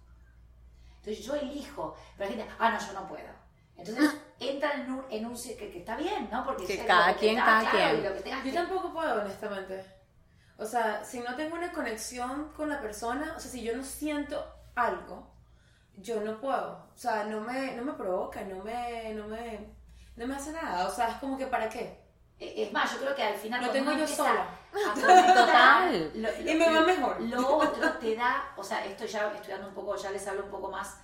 [1.06, 3.30] Entonces yo elijo, pero la gente, ah, no, yo no puedo.
[3.78, 6.44] Entonces entran en un, en un que, que está bien, ¿no?
[6.46, 8.24] Porque Que cada que quien, cada claro, quien.
[8.24, 9.86] tengas yo que- tampoco puedo, honestamente.
[10.58, 13.84] O sea, si no tengo una conexión con la persona, o sea, si yo no
[13.84, 14.44] siento
[14.76, 15.30] algo,
[15.98, 16.88] yo no puedo.
[16.96, 19.60] O sea, no me, no me provoca, no me, no me,
[20.16, 20.88] no me hace nada.
[20.88, 22.00] O sea, es como que ¿para qué?
[22.40, 23.62] Eh, Es más, yo creo que al final.
[23.66, 24.48] Lo tengo yo empieza sola.
[24.96, 26.12] Total.
[26.16, 27.22] lo- lo- Y me va mejor.
[27.22, 30.52] Lo otro te da, o sea, esto ya estudiando un poco, ya les hablo un
[30.52, 30.96] poco más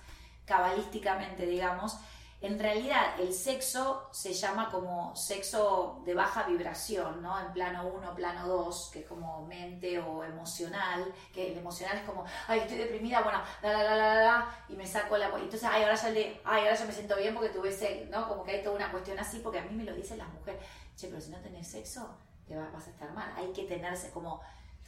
[0.44, 1.96] cabalísticamente, digamos.
[2.40, 7.38] En realidad, el sexo se llama como sexo de baja vibración, ¿no?
[7.38, 12.02] En plano 1, plano 2, que es como mente o emocional, que el emocional es
[12.04, 15.28] como, ay, estoy deprimida, bueno, la, la, la, la, la, la, y me saco la...
[15.38, 18.10] y Entonces, ay, ahora ya, le, ay, ahora ya me siento bien porque tuve sexo,
[18.10, 18.26] ¿no?
[18.28, 20.60] Como que hay toda una cuestión así, porque a mí me lo dicen las mujeres,
[20.96, 22.12] che, pero si no tenés sexo,
[22.46, 23.32] te va- vas a estar mal.
[23.36, 24.40] Hay que tenerse como...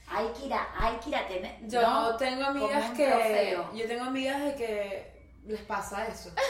[0.07, 1.67] Hay que ir a, hay que ir a tener...
[1.67, 2.17] Yo ¿no?
[2.17, 3.07] tengo amigas que.
[3.09, 3.73] trofeo.
[3.75, 6.31] Yo tengo amigas de que les pasa eso.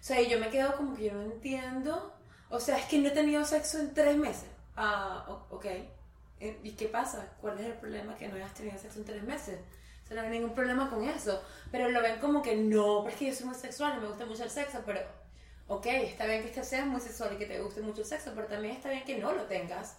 [0.00, 2.14] O sea, y yo me quedo como que yo no entiendo.
[2.48, 4.48] O sea, es que no he tenido sexo en tres meses.
[4.74, 5.66] Ah, o- ok.
[5.66, 7.28] Eh, ¿Y qué pasa?
[7.42, 9.58] ¿Cuál es el problema que no hayas tenido sexo en tres meses?
[10.02, 11.42] O sea, no hay ningún problema con eso.
[11.70, 14.08] Pero lo ven como que no, pero es que yo soy muy sexual y me
[14.08, 15.00] gusta mucho el sexo, pero.
[15.68, 18.32] Ok, está bien que este seas muy sexual y que te guste mucho el sexo,
[18.34, 19.98] pero también está bien que no lo tengas.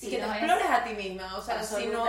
[0.00, 1.36] Y que no te explores a ti misma.
[1.36, 2.04] O sea, si no.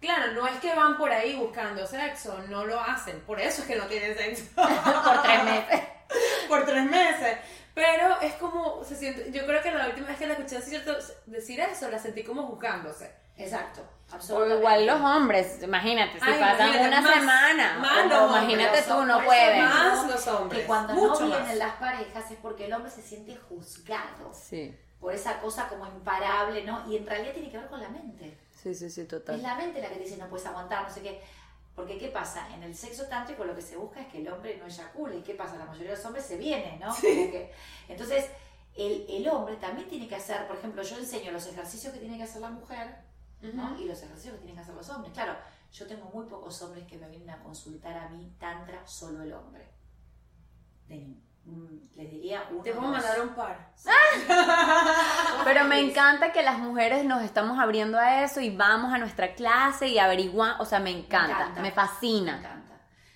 [0.00, 3.68] Claro, no es que van por ahí buscando sexo, no lo hacen, por eso es
[3.68, 4.44] que no tienen sexo.
[4.56, 5.80] Por tres meses.
[6.48, 7.38] por tres meses.
[7.74, 10.84] Pero es como, se siente, yo creo que la última vez que la escuché decir,
[11.26, 13.14] decir eso, la sentí como juzgándose.
[13.38, 13.80] Exacto.
[14.10, 14.58] O Absolutamente.
[14.58, 18.24] igual los hombres, imagínate, si Ay, pasan imagínate, una más- semana, más o- los o
[18.24, 19.62] hombres, imagínate los tú, no puedes.
[19.62, 20.60] Más los hombres.
[20.60, 21.38] Que cuando mucho no más.
[21.38, 25.84] vienen las parejas es porque el hombre se siente juzgado Sí, por esa cosa como
[25.86, 26.88] imparable, ¿no?
[26.90, 28.38] Y en realidad tiene que ver con la mente.
[28.52, 29.42] sí, sí, sí, Es total.
[29.42, 31.20] la mente la que te dice no puedes aguantar, no sé qué.
[31.74, 32.54] Porque ¿qué pasa?
[32.54, 35.16] En el sexo tántrico lo que se busca es que el hombre no eyacule.
[35.18, 35.56] ¿Y qué pasa?
[35.56, 36.94] La mayoría de los hombres se vienen, ¿no?
[37.00, 37.52] Que-
[37.88, 38.26] entonces,
[38.76, 42.16] el, el hombre también tiene que hacer, por ejemplo, yo enseño los ejercicios que tiene
[42.16, 42.94] que hacer la mujer
[43.40, 43.76] ¿no?
[43.80, 45.12] y los ejercicios que tienen que hacer los hombres.
[45.12, 45.34] Claro,
[45.72, 49.32] yo tengo muy pocos hombres que me vienen a consultar a mí, tantra, solo el
[49.32, 49.66] hombre.
[50.88, 51.16] De-
[51.94, 52.92] les diría uno Te puedo dos.
[52.92, 53.72] mandar un par.
[55.44, 59.34] Pero me encanta que las mujeres nos estamos abriendo a eso y vamos a nuestra
[59.34, 61.60] clase y averiguamos, o sea, me encanta, me, encanta.
[61.62, 62.38] Me fascina.
[62.38, 62.58] encanta.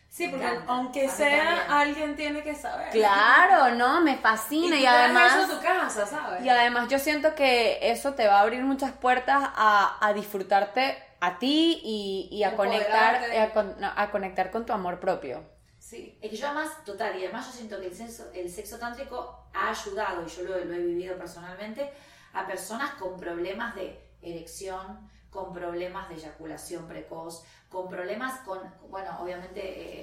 [0.09, 0.73] Sí, porque Me encanta.
[0.73, 2.91] aunque sea, alguien tiene que saber.
[2.91, 5.35] Claro, no, me Y, fascina y, traes además...
[5.37, 6.45] eso a tu casa, ¿sabes?
[6.45, 10.97] Y además yo siento que eso te va a abrir muchas puertas a, a disfrutarte
[11.21, 15.43] a ti y, y a conectar a, no, a conectar con tu amor propio.
[15.87, 16.19] Sí.
[16.21, 19.47] Es que yo además, total, y además yo siento que el sexo, el sexo tántrico
[19.55, 21.93] ha ayudado, y yo lo, lo he vivido personalmente,
[22.33, 28.59] a personas con problemas de erección, con problemas de eyaculación precoz, con problemas con,
[28.91, 29.61] bueno, obviamente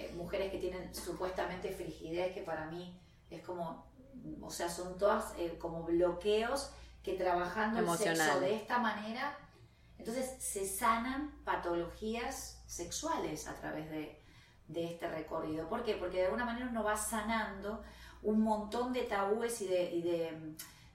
[0.07, 2.97] eh, mujeres que tienen supuestamente frigidez, que para mí
[3.29, 3.85] es como,
[4.41, 6.71] o sea, son todas eh, como bloqueos
[7.03, 9.37] que trabajando el sexo de esta manera,
[9.97, 14.22] entonces se sanan patologías sexuales a través de,
[14.73, 15.67] de este recorrido.
[15.69, 15.95] ¿Por qué?
[15.95, 17.83] Porque de alguna manera uno va sanando
[18.23, 20.37] un montón de tabúes y de, y de,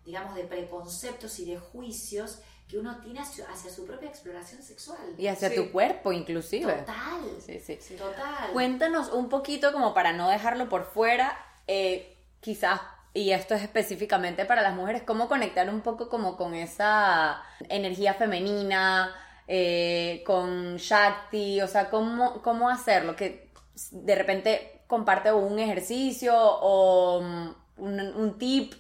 [0.05, 4.99] digamos, de preconceptos y de juicios que uno tiene hacia, hacia su propia exploración sexual.
[5.17, 5.55] Y hacia Sí.
[5.57, 6.73] tu cuerpo inclusive.
[6.73, 7.21] Total.
[7.41, 7.79] Sí, sí.
[7.97, 8.51] Total.
[8.53, 12.81] Cuéntanos un poquito como para no dejarlo por fuera, eh, quizás,
[13.15, 18.13] y esto es específicamente para las mujeres, cómo conectar un poco como con esa energía
[18.15, 19.15] femenina,
[19.47, 23.48] eh, con Shakti, o sea, cómo, cómo hacerlo, que
[23.91, 28.75] de repente comparte un ejercicio o mm, un, un tip.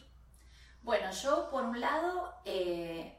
[0.83, 3.19] Bueno, yo por un lado, eh,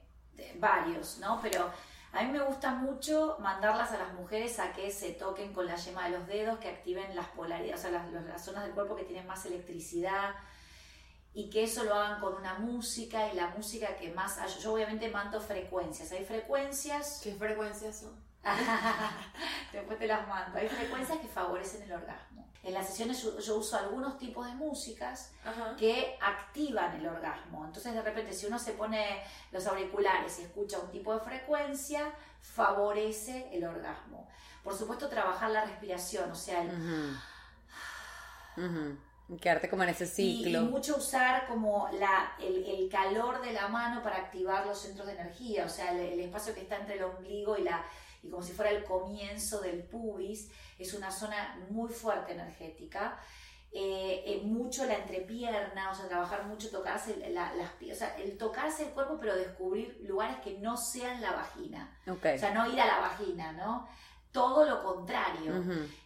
[0.56, 1.40] varios, ¿no?
[1.42, 1.70] Pero
[2.12, 5.76] a mí me gusta mucho mandarlas a las mujeres a que se toquen con la
[5.76, 8.96] yema de los dedos, que activen las polaridades, o sea, las, las zonas del cuerpo
[8.96, 10.36] que tienen más electricidad
[11.34, 14.40] y que eso lo hagan con una música y la música que más...
[14.62, 16.12] Yo obviamente mando frecuencias.
[16.12, 18.29] Hay frecuencias ¿Qué frecuencias son?
[19.74, 20.58] Después te las mando.
[20.58, 22.48] Hay frecuencias que favorecen el orgasmo.
[22.64, 25.76] En las sesiones yo, yo uso algunos tipos de músicas Ajá.
[25.78, 27.66] que activan el orgasmo.
[27.66, 32.12] Entonces de repente si uno se pone los auriculares y escucha un tipo de frecuencia,
[32.42, 34.28] favorece el orgasmo.
[34.64, 37.18] Por supuesto trabajar la respiración, o sea, el,
[39.42, 40.62] Quedarte como en ese y, ciclo.
[40.62, 45.06] y mucho usar como la, el, el calor de la mano para activar los centros
[45.08, 47.86] de energía, o sea, el, el espacio que está entre el ombligo y la
[48.24, 53.20] y como si fuera el comienzo del pubis, es una zona muy fuerte energética.
[53.72, 58.16] Eh, eh, mucho la entrepierna, o sea, trabajar mucho, tocarse la- las pie- o sea,
[58.18, 61.96] el tocarse el cuerpo, pero descubrir lugares que no sean la vagina.
[62.36, 63.88] O sea, no ir a la vagina, ¿no?
[64.32, 65.54] Todo lo contrario.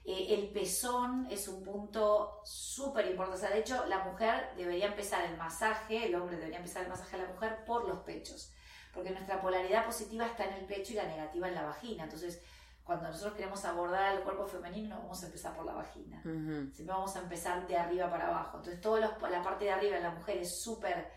[0.05, 3.37] Eh, el pezón es un punto súper importante.
[3.37, 6.89] O sea, de hecho, la mujer debería empezar el masaje, el hombre debería empezar el
[6.89, 8.51] masaje a la mujer por los pechos.
[8.93, 12.03] Porque nuestra polaridad positiva está en el pecho y la negativa en la vagina.
[12.03, 12.41] Entonces,
[12.83, 16.19] cuando nosotros queremos abordar el cuerpo femenino, no vamos a empezar por la vagina.
[16.19, 16.71] Ujú.
[16.73, 18.57] Siempre vamos a empezar de arriba para abajo.
[18.57, 21.09] Entonces, toda la parte de arriba en la mujer es súper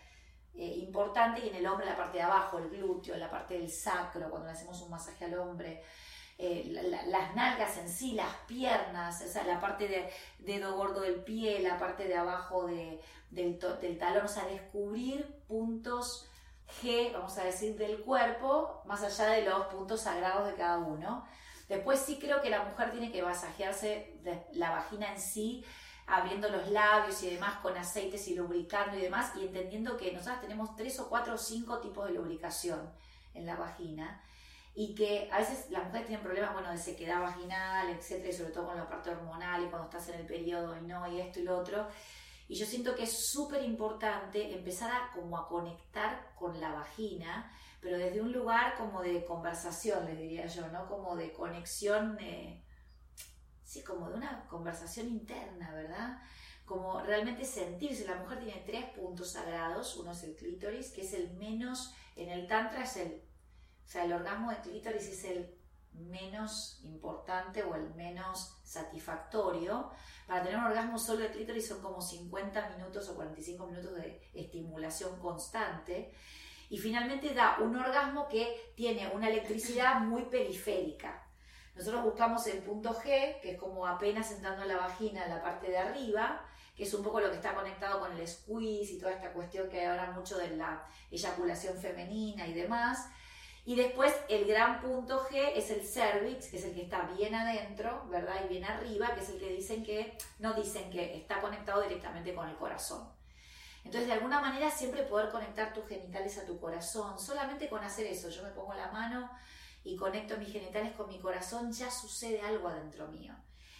[0.55, 3.70] eh, importante y en el hombre la parte de abajo, el glúteo, la parte del
[3.70, 5.83] sacro, cuando le hacemos un masaje al hombre.
[6.39, 10.77] eh, la- la- las nalgas en sí, las piernas, o sea, la parte de dedo
[10.77, 13.01] gordo del pie, la parte de abajo de-
[13.31, 16.29] del, to- del talón, o sea, descubrir puntos
[16.81, 21.25] G, vamos a decir, del cuerpo, más allá de los puntos sagrados de cada uno.
[21.69, 25.64] Después sí creo que la mujer tiene que masajearse de- la vagina en sí,
[26.07, 30.41] abriendo los labios y demás con aceites y lubricando y demás, y entendiendo que nosotras
[30.41, 32.93] tenemos tres o cuatro o cinco tipos de lubricación
[33.35, 34.23] en la vagina
[34.75, 38.51] y que a veces las mujeres tienen problemas, bueno, de sequedad vaginal, etcétera, y sobre
[38.53, 41.41] todo con la parte hormonal y cuando estás en el periodo y no, y esto
[41.41, 41.89] y lo otro.
[42.49, 47.53] Y yo siento que es súper importante empezar a como a conectar con la vagina,
[47.80, 50.88] pero desde un lugar como de conversación, le diría yo, ¿no?
[50.88, 52.64] Como de conexión, eh,
[53.64, 56.22] sí, como de una conversación interna, ¿verdad?
[56.64, 58.07] Como realmente sentirse.
[58.07, 59.97] La mujer tiene tres puntos sagrados.
[59.97, 63.22] Uno es el clítoris, que es el menos, en el tantra es el,
[63.84, 65.56] o sea, el orgasmo de clítoris es el
[65.99, 69.90] menos importante o el menos satisfactorio.
[70.26, 74.30] Para tener un orgasmo solo de clítoris son como 50 minutos o 45 minutos de
[74.34, 76.12] estimulación constante.
[76.68, 81.22] Y finalmente da un orgasmo que tiene una electricidad muy periférica.
[81.76, 85.42] Nosotros buscamos el punto G, que es como apenas entrando en la vagina en la
[85.42, 86.42] parte de arriba,
[86.74, 89.68] que es un poco lo que está conectado con el squeeze y toda esta cuestión
[89.68, 93.09] que hay ahora mucho de la eyaculación femenina y demás.
[93.67, 97.35] Y después el gran punto G es el cervix, que es el que está bien
[97.35, 98.37] adentro, ¿verdad?
[98.45, 102.33] Y bien arriba, que es el que dicen que, no dicen que está conectado directamente
[102.33, 103.11] con el corazón.
[103.85, 108.07] Entonces, de alguna manera, siempre poder conectar tus genitales a tu corazón, solamente con hacer
[108.07, 109.29] eso, yo me pongo la mano
[109.83, 113.35] y conecto mis genitales con mi corazón, ya sucede algo adentro mío.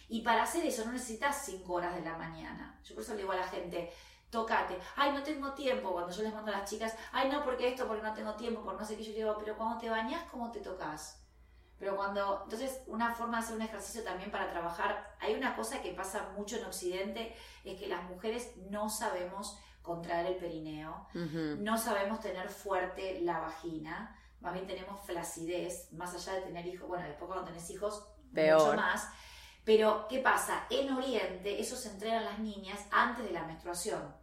[0.09, 2.77] Y para hacer eso no necesitas 5 horas de la mañana.
[2.83, 3.89] Yo por eso le digo a la gente,
[4.29, 4.77] tócate.
[4.95, 5.91] Ay, no tengo tiempo.
[5.91, 8.61] Cuando yo les mando a las chicas, ay, no, porque esto, porque no tengo tiempo,
[8.63, 9.03] por no sé qué.
[9.03, 11.23] Yo digo, pero cuando te bañas, ¿cómo te tocas?
[11.79, 15.81] Pero cuando, entonces, una forma de hacer un ejercicio también para trabajar, hay una cosa
[15.81, 21.77] que pasa mucho en Occidente, es que las mujeres no sabemos contraer el perineo, no
[21.77, 27.05] sabemos tener fuerte la vagina, más bien tenemos flacidez, más allá de tener hijos, bueno,
[27.07, 28.59] después cuando tenés hijos, Peor.
[28.59, 29.09] mucho más.
[29.67, 30.65] Pero, ¿qué pasa?
[30.69, 34.15] En Oriente, eso se entrega a las niñas antes de la menstruación.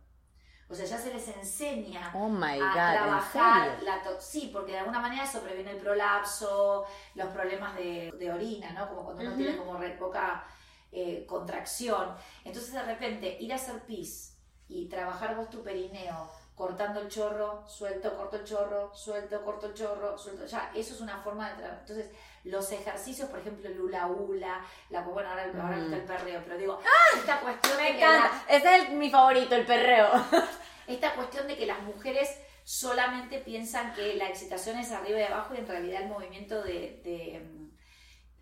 [0.70, 4.72] O sea, ya se les enseña Oh my a God, ¿en trabajar la sí, porque
[4.72, 8.88] de alguna manera eso previene el prolapso, los problemas de, de orina, ¿no?
[8.88, 10.45] Como cuando uno tiene como re- poca
[10.90, 12.16] eh, contracción.
[12.45, 17.68] Entonces de repente ir a hacer pis y trabajar vos tu perineo, cortando el chorro,
[17.68, 20.47] suelto, corto el chorro, suelto, corto el chorro, suelto.
[20.47, 21.80] Ya, eso es una forma de trabajar.
[21.80, 22.11] Entonces,
[22.45, 26.59] los ejercicios, por ejemplo, el hula hula, la, bueno, ahora, ahora está el perreo, pero
[26.59, 26.78] digo,
[27.16, 27.76] esta cuestión Mm.
[27.78, 28.45] Me de que la- encanta.
[28.49, 30.09] Ese es el- mi favorito, el perreo.
[30.86, 32.28] esta cuestión de que las mujeres
[32.64, 37.01] solamente piensan que la excitación es arriba y abajo y en realidad el movimiento de,
[37.05, 37.70] de, mm,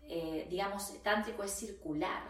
[0.09, 2.23] eh, digamos, tántrico es circular,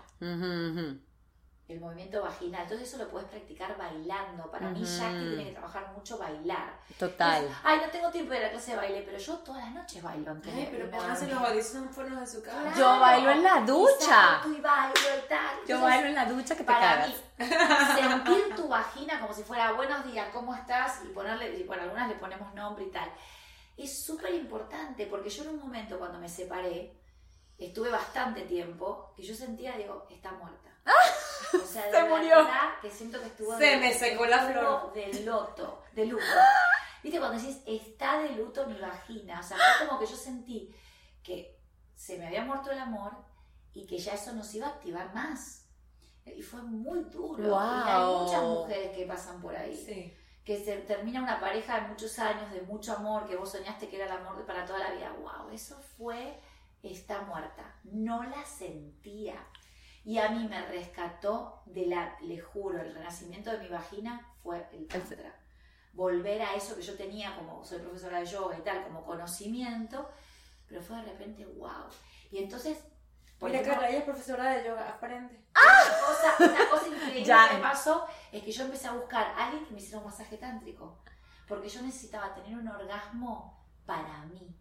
[1.70, 2.64] el movimiento vaginal.
[2.64, 4.52] Entonces eso lo puedes practicar bailando.
[4.52, 4.84] Para mí.
[4.84, 6.78] Jackie tiene que trabajar mucho bailar.
[7.00, 7.38] Total.
[7.44, 9.64] Entonces, Ay, no tengo tiempo de ir a la clase de baile, pero yo todas
[9.64, 12.74] las noches bailo antes Ay, pero pónganse los audífonos de su cara.
[12.76, 14.06] Yo bailo en la ducha.
[14.06, 15.56] salto y bailo y tal.
[15.56, 17.08] Yo Entonces, bailo en la ducha que te para cagas.
[17.08, 17.16] mí,
[18.02, 21.02] sentir tu vagina como si fuera buenos días, ¿cómo estás?
[21.06, 23.10] Y ponerle, y bueno, algunas le ponemos nombre y tal.
[23.78, 26.94] Es súper importante porque yo en un momento cuando me separé,
[27.58, 30.70] estuve bastante tiempo que yo sentía, digo, está muerta.
[31.54, 32.48] O sea, de Se murió.
[32.82, 34.94] que siento que estuvo Se de- me secó la flor.
[34.94, 36.24] de loto, de luto.
[37.04, 39.40] ¿Viste cuando decís, está de luto mi vagina?
[39.40, 40.74] O sea, fue como que yo sentí
[41.22, 41.60] que
[41.96, 43.12] se me había muerto el amor
[43.74, 45.66] y que ya eso no se iba a activar más.
[46.26, 47.44] Y fue muy duro.
[47.44, 47.50] Y hay
[48.06, 48.24] Wow.
[48.24, 49.76] muchas mujeres que pasan por ahí.
[49.76, 50.18] Sí.
[50.46, 53.96] Que se termina una pareja de muchos años, de mucho amor, que vos soñaste que
[53.98, 55.12] era el amor para toda la vida.
[55.20, 55.50] ¡Wow!
[55.52, 56.40] Eso fue,
[56.82, 57.76] está muerta.
[57.84, 59.46] No la sentía.
[60.06, 64.68] Y a mí me rescató de la, le juro, el renacimiento de mi vagina fue
[64.74, 65.34] el tantra.
[65.94, 70.10] Volver a eso que yo tenía como, soy profesora de yoga y tal, como conocimiento,
[70.68, 71.86] pero fue de repente, wow.
[72.32, 72.80] Y entonces,
[73.42, 75.46] Mira, ejemplo, Carla, ella es profesora de yoga, aprende.
[75.54, 77.48] una cosa, una cosa increíble Ya.
[77.50, 80.06] que me pasó es que yo empecé a buscar a alguien que me hiciera un
[80.06, 81.00] masaje tántrico.
[81.48, 84.56] Porque yo necesitaba tener un orgasmo para mí.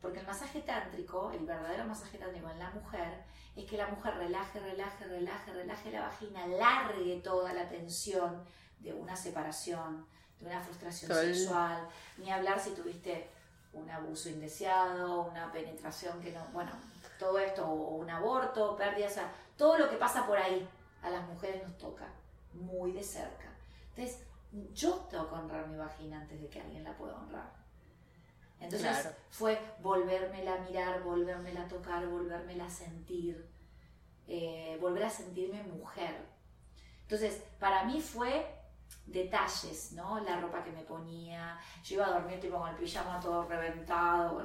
[0.00, 3.22] Porque el masaje tántrico, el verdadero masaje tántrico en la mujer,
[3.54, 8.42] es que la mujer relaje, relaje, relaje, relaje la vagina, largue toda la tensión
[8.78, 10.06] de una separación,
[10.38, 11.86] de una frustración sexual,
[12.16, 13.28] ni hablar si tuviste
[13.72, 16.72] un abuso indeseado, una penetración que no, bueno,
[17.18, 20.66] todo esto, o un aborto, pérdida, o sea, todo lo que pasa por ahí
[21.02, 22.08] a las mujeres nos toca
[22.54, 23.48] muy de cerca.
[23.94, 24.24] Entonces,
[24.72, 27.59] yo tengo que honrar mi vagina antes de que alguien la pueda honrar.
[28.60, 29.16] Entonces Claro.
[29.30, 33.48] fue volvérmela a mirar, volvérmela a tocar, volvérmela a sentir,
[34.28, 36.14] eh, volver a sentirme mujer.
[37.02, 38.46] Entonces, para mí fue
[39.06, 40.20] detalles, ¿no?
[40.20, 44.42] La ropa que me ponía, yo iba a dormir tipo con el pijama todo reventado,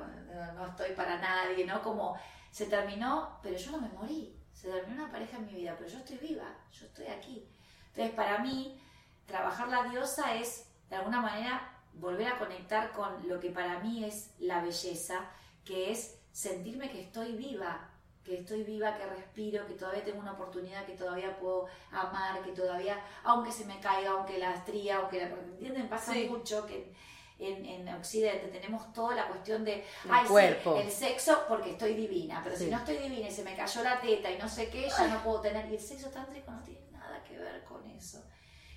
[0.55, 1.82] no estoy para nadie, ¿no?
[1.84, 2.18] Como
[2.49, 5.89] se terminó, pero yo no me morí, se terminó una pareja en mi vida, pero
[5.89, 7.47] yo estoy viva, yo estoy aquí.
[7.89, 8.82] Entonces, para mí,
[9.28, 14.03] trabajar la diosa es, de alguna manera, volver a conectar con lo que para mí
[14.03, 15.29] es la belleza,
[15.63, 17.89] que es sentirme que estoy viva,
[18.23, 22.51] que estoy viva, que respiro, que todavía tengo una oportunidad, que todavía puedo amar, que
[22.51, 25.27] todavía, aunque se me caiga, aunque la estría, aunque la...
[25.27, 25.87] ¿Entienden?
[25.87, 26.27] Pasa Sí.
[26.29, 26.91] mucho que
[27.37, 29.75] en, en Occidente tenemos toda la cuestión de,
[30.05, 30.77] El ay, sí, cuerpo.
[30.77, 32.65] el sexo porque estoy divina, pero Sí.
[32.65, 35.07] si no estoy divina y se me cayó la teta y no sé qué, ya
[35.07, 35.69] no puedo tener...
[35.71, 38.23] Y el sexo tántrico no tiene nada que ver con eso.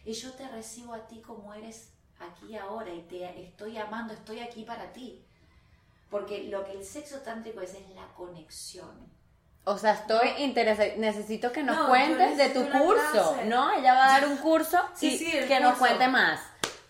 [0.05, 4.41] Y yo te recibo a ti como eres aquí ahora y te estoy amando, estoy
[4.41, 5.25] aquí para ti.
[6.11, 8.91] Porque lo que el sexo tántrico es es la conexión.
[9.65, 10.89] O sea, estoy interesada.
[10.97, 13.45] Necesito que nos No, cuentes de tu curso, clase.
[13.47, 13.71] ¿no?
[13.73, 15.81] Ella va a dar un curso Sí, y sí, que nos curso.
[15.87, 16.41] cuente más.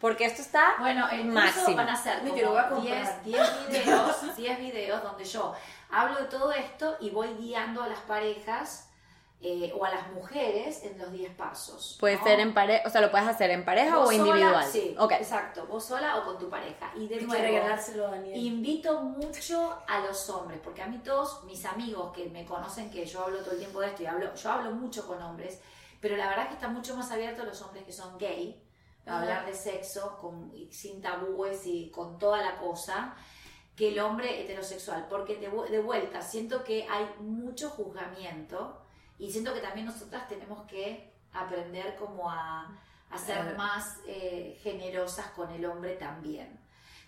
[0.00, 1.76] Porque esto está Bueno, el curso máximo.
[1.76, 3.22] van a ser como voy a comprar.
[3.24, 5.52] 10, 10 videos, 10 videos donde yo
[5.90, 8.88] hablo de todo esto y voy guiando a las parejas
[9.41, 11.97] eh, o a las mujeres en los 10 pasos.
[12.01, 12.24] Puede ¿no?
[12.24, 14.66] ser en pareja, o sea, lo puedes hacer en pareja Vos o sola, individual.
[14.66, 15.12] sí, Ok.
[15.12, 15.66] exacto.
[15.66, 16.91] Vos sola o con tu pareja.
[16.97, 18.36] Y de nuevo, regalárselo a Daniel.
[18.36, 23.05] Invito mucho a los hombres, porque a mí todos mis amigos que me conocen que
[23.07, 25.61] yo hablo todo el tiempo de esto y hablo, yo hablo mucho con hombres,
[26.01, 28.61] pero la verdad es que están mucho más abiertos los hombres que son gay
[29.07, 33.14] a hablar de sexo con, sin tabúes y con toda la cosa
[33.76, 38.82] que el hombre heterosexual, porque de, de vuelta siento que hay mucho juzgamiento
[39.18, 42.68] y siento que también nosotras tenemos que aprender como a,
[43.10, 43.54] a ser Eh.
[43.56, 46.58] más eh, generosas con el hombre también.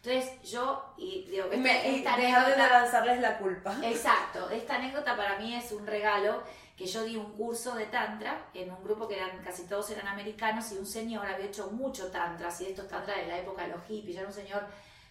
[0.02, 3.76] Entonces yo, y digo, esta- me, esta dejar de lanzarles la culpa.
[3.84, 6.42] Exacto, esta anécdota para mí es un regalo
[6.76, 10.08] que yo di un curso de tantra en un grupo que eran casi todos eran
[10.08, 13.68] americanos y un señor había hecho mucho tantra, así estos tantra de la época de
[13.68, 14.66] los hippies, ya era un señor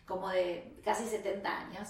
[0.08, 1.89] como de casi 70 años.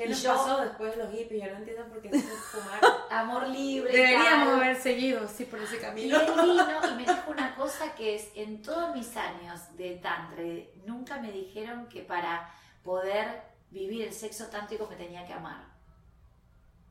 [0.00, 1.44] ¿Qué Y nos yo- pasó después de los hippies?
[1.44, 2.90] Yo no entiendo por qué se fumaron.
[3.10, 3.92] Amor libre.
[3.92, 4.60] y Deberíamos tal.
[4.62, 6.18] haber seguido, sí, por ese Y camino.
[6.18, 10.42] él vino y me dijo una cosa que es, en todos mis años de tantra,
[10.86, 12.50] nunca me dijeron que para
[12.82, 15.66] poder vivir el sexo tántrico me tenía que amar.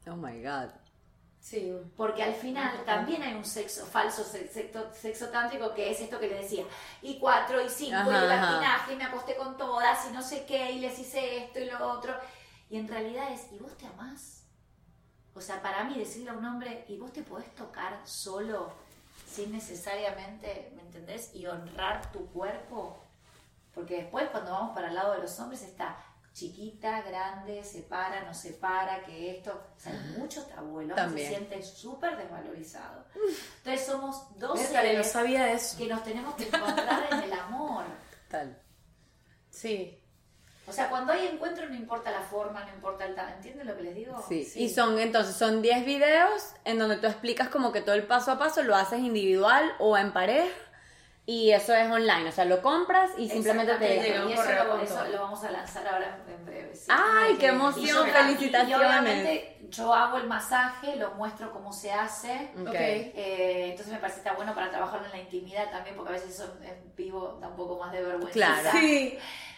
[0.07, 0.69] Oh my God.
[1.41, 5.99] Sí, Porque al final también hay un sexo falso, se- sexo, sexo tántrico, que es
[6.01, 6.63] esto que le decía.
[7.01, 8.51] Y cuatro, y cinco, Ajá, y el ajá.
[8.51, 11.65] latinaje, y me acosté con todas, y no sé qué, y les hice esto y
[11.71, 12.13] lo otro.
[12.69, 14.43] Y en realidad es, ¿y vos te amás?
[15.33, 18.71] O sea, para mí decirle a un hombre, ¿y vos te podés tocar solo
[19.27, 21.33] sin necesariamente, ¿me entendés?
[21.33, 23.03] Y honrar tu cuerpo.
[23.73, 25.97] Porque después cuando vamos para el lado de los hombres está
[26.33, 30.91] chiquita, grande, se para, no se para, que esto, o sea, hay mucho tabú, el
[30.91, 33.05] hombre se siente súper desvalorizado.
[33.57, 35.77] Entonces somos dos Vértale, no seres sabía eso.
[35.77, 37.85] que nos tenemos que encontrar en el amor.
[38.29, 38.61] Tal.
[39.49, 39.98] Sí.
[40.69, 43.75] O sea, cuando hay encuentro no importa la forma, no importa el tamaño, ¿entienden lo
[43.75, 44.23] que les digo?
[44.29, 44.45] Sí.
[44.45, 44.63] Sí.
[44.63, 48.31] Y son entonces son 10 videos en donde tú explicas como que todo el paso
[48.31, 50.53] a paso lo haces individual o en pareja
[51.31, 54.41] y eso es online, o sea, lo compras y simplemente te llega un y eso,
[54.41, 56.73] correo lo, eso lo vamos a lanzar ahora en breve.
[56.75, 56.87] sí.
[56.89, 57.85] ¡Ay, qué Y emoción!
[57.85, 58.69] yo- y- ¡Felicitaciones!
[58.69, 62.49] Y, obviamente yo hago el masaje, lo muestro cómo se hace.
[62.61, 62.67] Ok.
[62.69, 62.75] Ok.
[62.75, 66.13] Eh, entonces me parece que está bueno para trabajarlo en la intimidad también, porque a
[66.13, 68.31] veces eso en vivo da un poco más de vergüenza.
[68.33, 68.69] Claro.
[68.71, 69.17] Sí.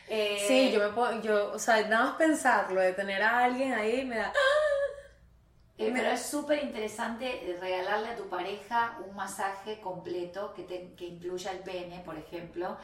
[0.09, 3.73] Eh, Sí, yo me puedo, yo, o sea, nada más pensarlo, de tener a alguien
[3.73, 4.33] ahí me da...
[5.87, 11.05] Eh, pero es súper interesante regalarle a tu pareja un masaje completo que, te- que
[11.05, 12.77] incluya el pene, por ejemplo,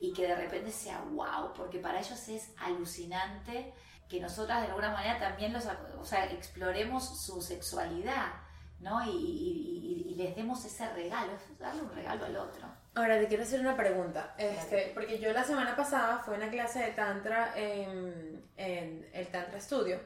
[0.00, 3.72] y que de repente sea wow, porque para ellos es alucinante
[4.08, 5.66] que nosotras de alguna manera también los,
[6.00, 8.32] o sea, exploremos su sexualidad,
[8.80, 9.04] ¿no?
[9.04, 12.66] Y, y- y- y les demos ese regalo, es darle un regalo al otro.
[12.94, 16.48] Ahora te quiero hacer una pregunta, este, porque yo la semana pasada fue a una
[16.50, 20.00] clase de tantra en, en el Tantra Studio,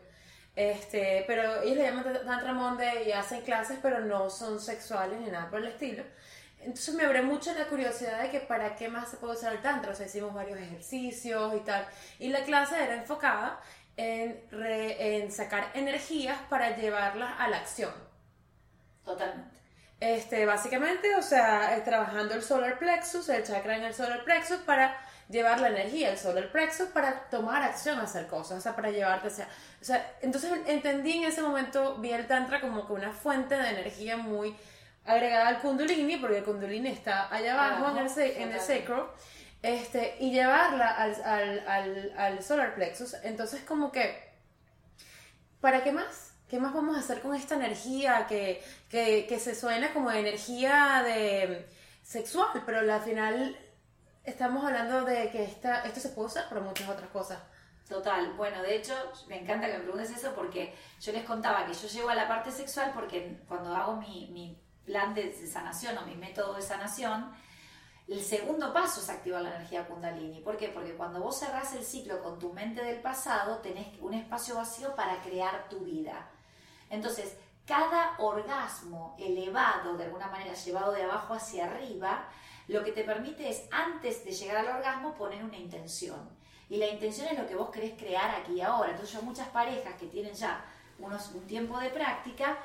[0.54, 5.30] este, pero ellos le llaman Tantra Monday y hacen clases, pero no son sexuales ni
[5.30, 6.04] nada por el estilo.
[6.60, 9.60] Entonces me abrió mucho la curiosidad de que para qué más se puede usar el
[9.60, 11.86] Tantra, o sea, hicimos varios ejercicios y tal,
[12.18, 13.60] y la clase era enfocada
[13.96, 17.92] en, re- en sacar energías para llevarlas a la acción.
[19.04, 19.56] Totalmente.
[19.98, 24.96] Este, básicamente, o sea, trabajando el solar plexus, el chakra en el solar plexus para
[25.32, 29.28] llevar la energía al solar plexus para tomar acción hacer cosas, o sea, para llevarte
[29.28, 29.48] hacia...
[29.80, 33.68] O sea, entonces entendí en ese momento, vi el tantra como que una fuente de
[33.70, 34.54] energía muy
[35.04, 39.12] agregada al kundalini, porque el kundalini está allá abajo en el, se- en el sacro,
[39.62, 43.14] este, y llevarla al, al, al, al solar plexus.
[43.24, 44.30] Entonces como que
[45.60, 46.34] ¿para qué más?
[46.48, 51.02] ¿Qué más vamos a hacer con esta energía que, que, que se suena como energía
[51.04, 51.66] de
[52.02, 53.56] sexual, pero al final
[54.24, 57.38] estamos hablando de que esta, esto se puede usar para muchas otras cosas.
[57.88, 58.94] Total, bueno, de hecho
[59.28, 62.28] me encanta que me preguntes eso porque yo les contaba que yo llego a la
[62.28, 67.32] parte sexual porque cuando hago mi, mi plan de, sanación o mi método de sanación,
[68.08, 70.40] el segundo paso es activar la energía kundalini.
[70.40, 70.68] ¿Por qué?
[70.68, 74.94] Porque cuando vos cerrás el ciclo con tu mente del pasado, tenés un espacio vacío
[74.94, 76.28] para crear tu vida.
[76.90, 82.28] Entonces, cada orgasmo elevado, de alguna manera llevado de abajo hacia arriba,
[82.68, 86.28] lo que te permite es, antes de llegar al orgasmo, poner una intención.
[86.68, 88.90] Y la intención es lo que vos querés crear aquí y ahora.
[88.90, 90.64] Entonces, yo muchas parejas que tienen ya
[90.98, 92.58] unos, un tiempo de práctica,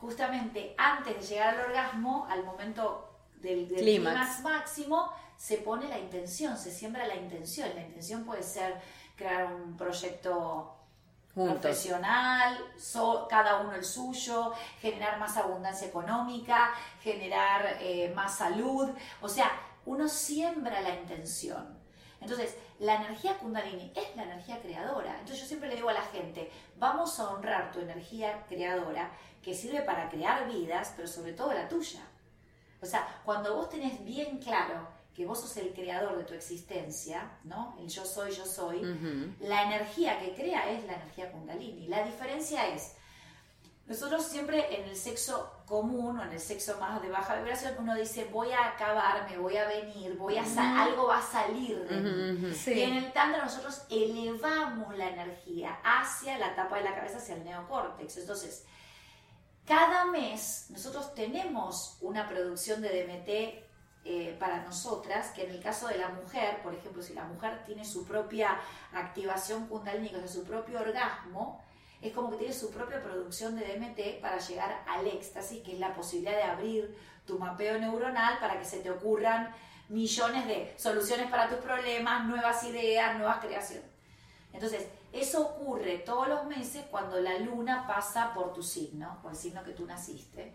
[0.00, 3.08] justamente antes de llegar al orgasmo, al momento
[3.40, 7.68] del, del máximo, se pone la intención, se siembra la intención.
[7.74, 8.80] La intención puede ser
[9.16, 10.76] crear un proyecto
[11.34, 12.58] Profesional,
[13.28, 18.90] cada uno el suyo, generar más abundancia económica, generar eh, más salud.
[19.22, 19.50] O sea,
[19.86, 21.80] uno siembra la intención.
[22.20, 25.12] Entonces, la energía kundalini es la energía creadora.
[25.12, 29.10] Entonces yo siempre le digo a la gente, vamos a honrar tu energía creadora
[29.42, 32.00] que sirve para crear vidas, pero sobre todo la tuya.
[32.80, 37.38] O sea, cuando vos tenés bien claro que vos sos el creador de tu existencia,
[37.44, 37.76] ¿no?
[37.78, 38.80] El yo soy, yo soy,
[39.40, 41.86] la energía que crea es la energía kundalini.
[41.88, 42.94] La diferencia es,
[43.86, 47.94] nosotros siempre en el sexo común o en el sexo más de baja vibración, uno
[47.94, 50.44] dice, voy a acabarme, voy a venir, voy a
[50.82, 52.54] algo va a salir de mí.
[52.54, 52.72] Sí.
[52.72, 57.34] Y en el tantra nosotros elevamos la energía hacia la tapa de la cabeza, hacia
[57.34, 58.16] el neocórtex.
[58.16, 58.64] Entonces,
[59.66, 63.71] cada mes nosotros tenemos una producción de DMT
[64.04, 67.62] eh, para nosotras que en el caso de la mujer, por ejemplo, si la mujer
[67.64, 68.58] tiene su propia
[68.92, 71.62] activación kundalini, o sea, su propio orgasmo,
[72.00, 75.78] es como que tiene su propia producción de DMT para llegar al éxtasis, que es
[75.78, 79.54] la posibilidad de abrir tu mapeo neuronal para que se te ocurran
[79.88, 83.88] millones de soluciones para tus problemas, nuevas ideas, nuevas creaciones.
[84.52, 89.36] Entonces, eso ocurre todos los meses cuando la luna pasa por tu signo, por el
[89.36, 90.54] signo que tú naciste.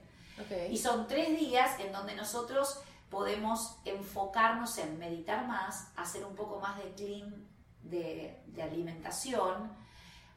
[0.69, 6.59] Y son tres días en donde nosotros podemos enfocarnos en meditar más, hacer un poco
[6.59, 7.47] más de clean
[7.83, 9.71] de, alimentación.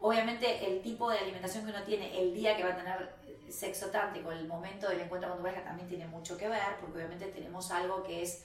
[0.00, 3.14] Obviamente el tipo de alimentación que uno tiene el día que va a tener
[3.50, 6.98] sexo tántrico, el momento del encuentro con tu pareja también tiene mucho que ver, porque
[6.98, 8.44] obviamente tenemos algo que es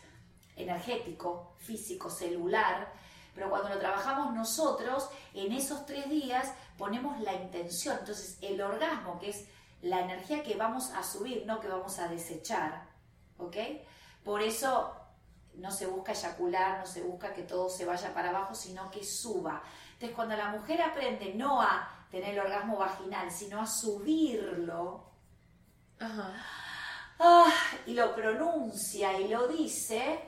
[0.55, 2.91] energético, físico, celular,
[3.35, 7.97] pero cuando lo trabajamos nosotros, en esos tres días ponemos la intención.
[7.99, 9.47] Entonces, el orgasmo, que es
[9.81, 12.87] la energía que vamos a subir, no que vamos a desechar,
[13.37, 13.57] ¿ok?
[14.25, 14.91] Por eso
[15.53, 19.03] no se busca eyacular, no se busca que todo se vaya para abajo, sino que
[19.03, 19.61] suba.
[19.93, 25.11] Entonces, cuando la mujer aprende no a tener el orgasmo vaginal, sino a subirlo,
[25.99, 26.33] Ajá.
[27.19, 27.53] ah,
[27.85, 30.19] y lo pronuncia y lo dice,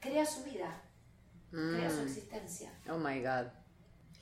[0.00, 0.82] crea su vida,
[1.50, 2.72] crea su existencia.
[2.90, 3.46] Oh my God.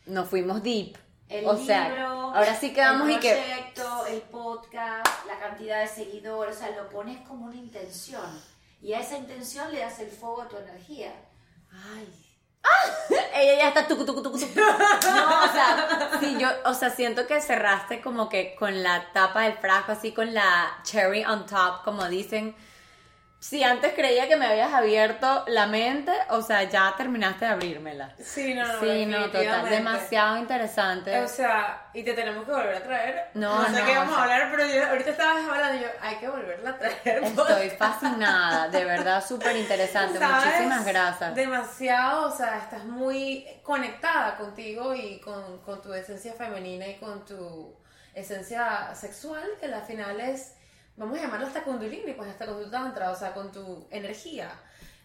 [0.07, 0.99] Nos fuimos deep.
[1.29, 3.33] El o sea, libro, ahora sí quedamos el y que.
[3.33, 8.23] proyecto, el podcast, la cantidad de seguidores, o sea, lo pones como una intención.
[8.81, 11.13] Y a esa intención le das el fuego a tu energía.
[11.71, 12.09] Ay.
[13.35, 14.61] Ella ya está tucu, tucu, tucu, tucu.
[14.61, 19.43] No, o sea, sí, yo, o sea, siento que cerraste como que con la tapa
[19.43, 22.57] del frasco, así con la cherry on top, como dicen.
[23.49, 28.13] Si antes creía que me habías abierto la mente, o sea, ya terminaste de abrírmela.
[28.21, 28.81] Sí, no, no.
[28.81, 31.17] Sí, no, total, demasiado interesante.
[31.21, 33.31] O sea, y te tenemos que volver a traer.
[33.35, 35.79] No, no sé no, qué vamos o sea- a hablar, pero yo ahorita estabas hablando
[35.79, 37.23] y yo, hay que volverla a traer.
[37.23, 40.19] Estoy fascinada, de verdad, súper interesante.
[40.27, 41.33] Muchísimas gracias.
[41.37, 47.25] Demasiado, o sea, estás muy conectada contigo y con, con tu esencia femenina y con
[47.25, 47.77] tu
[48.13, 50.56] esencia sexual, que al final es,
[50.97, 54.51] vamos a llamarlo hasta kundalini, pues hasta con tu tantra, o sea, con tu energía.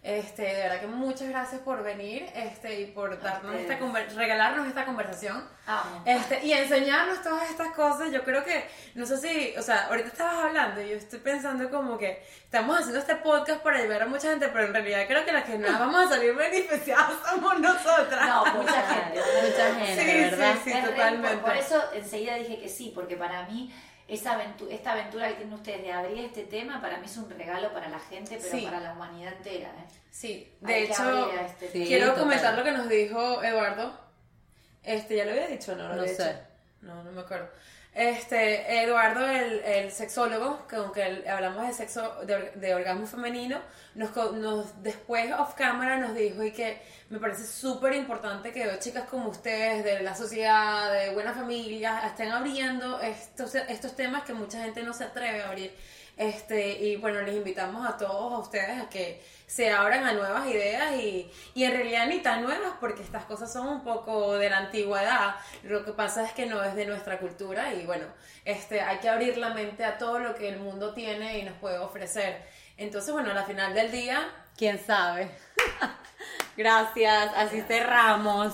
[0.03, 3.77] Este, de verdad que muchas gracias por venir este, y por darnos esta
[4.15, 5.47] regalarnos esta conversación.
[5.67, 6.01] Amo.
[6.07, 10.07] Este, y enseñarnos todas estas cosas, yo creo que, no sé si, o sea, ahorita
[10.07, 14.05] estabas hablando y yo estoy pensando como que estamos haciendo este podcast para ayudar a
[14.07, 17.59] mucha gente, pero en realidad creo que las que nada vamos a salir beneficiadas somos
[17.59, 18.27] nosotras.
[18.27, 19.19] No, mucha gente.
[19.19, 20.55] Mucha gente, Sí, ¿verdad?
[20.63, 21.37] sí, Es re- totalmente.
[21.37, 23.71] Por, por eso enseguida dije que sí, porque para mí
[24.13, 27.29] esa aventu- esta aventura que tienen ustedes de abrir este tema, para mí es un
[27.29, 28.65] regalo para la gente, pero Sí.
[28.65, 29.69] para la humanidad entera.
[29.69, 29.85] ¿eh?
[30.11, 31.85] Sí, de Hay hecho, este Sí.
[31.87, 32.23] quiero total.
[32.23, 33.97] comentar lo que nos dijo Eduardo.
[34.83, 35.87] Este, ¿ya lo había dicho no?
[35.89, 36.09] Lo No sé.
[36.09, 36.25] dicho?
[36.81, 37.49] No, no me acuerdo.
[37.93, 43.59] Este, Eduardo, el, el sexólogo, que aunque hablamos de sexo, de, de orgasmo femenino,
[43.95, 48.79] nos, nos después off camera nos dijo y que me parece súper importante que dos
[48.79, 54.33] chicas como ustedes, de la sociedad, de buena familia, estén abriendo estos, estos temas que
[54.33, 55.75] mucha gente no se atreve a abrir.
[56.21, 60.47] Este, y bueno, les invitamos a todos a ustedes a que se abran a nuevas
[60.47, 64.49] ideas y, y en realidad ni tan nuevas porque estas cosas son un poco de
[64.49, 65.35] la antigüedad.
[65.63, 68.05] Lo que pasa es que no es de nuestra cultura y bueno,
[68.45, 71.57] este, hay que abrir la mente a todo lo que el mundo tiene y nos
[71.57, 72.41] puede ofrecer.
[72.77, 75.31] Entonces, bueno, al final del día, ¿Quién sabe?
[76.57, 78.53] Gracias, así cerramos.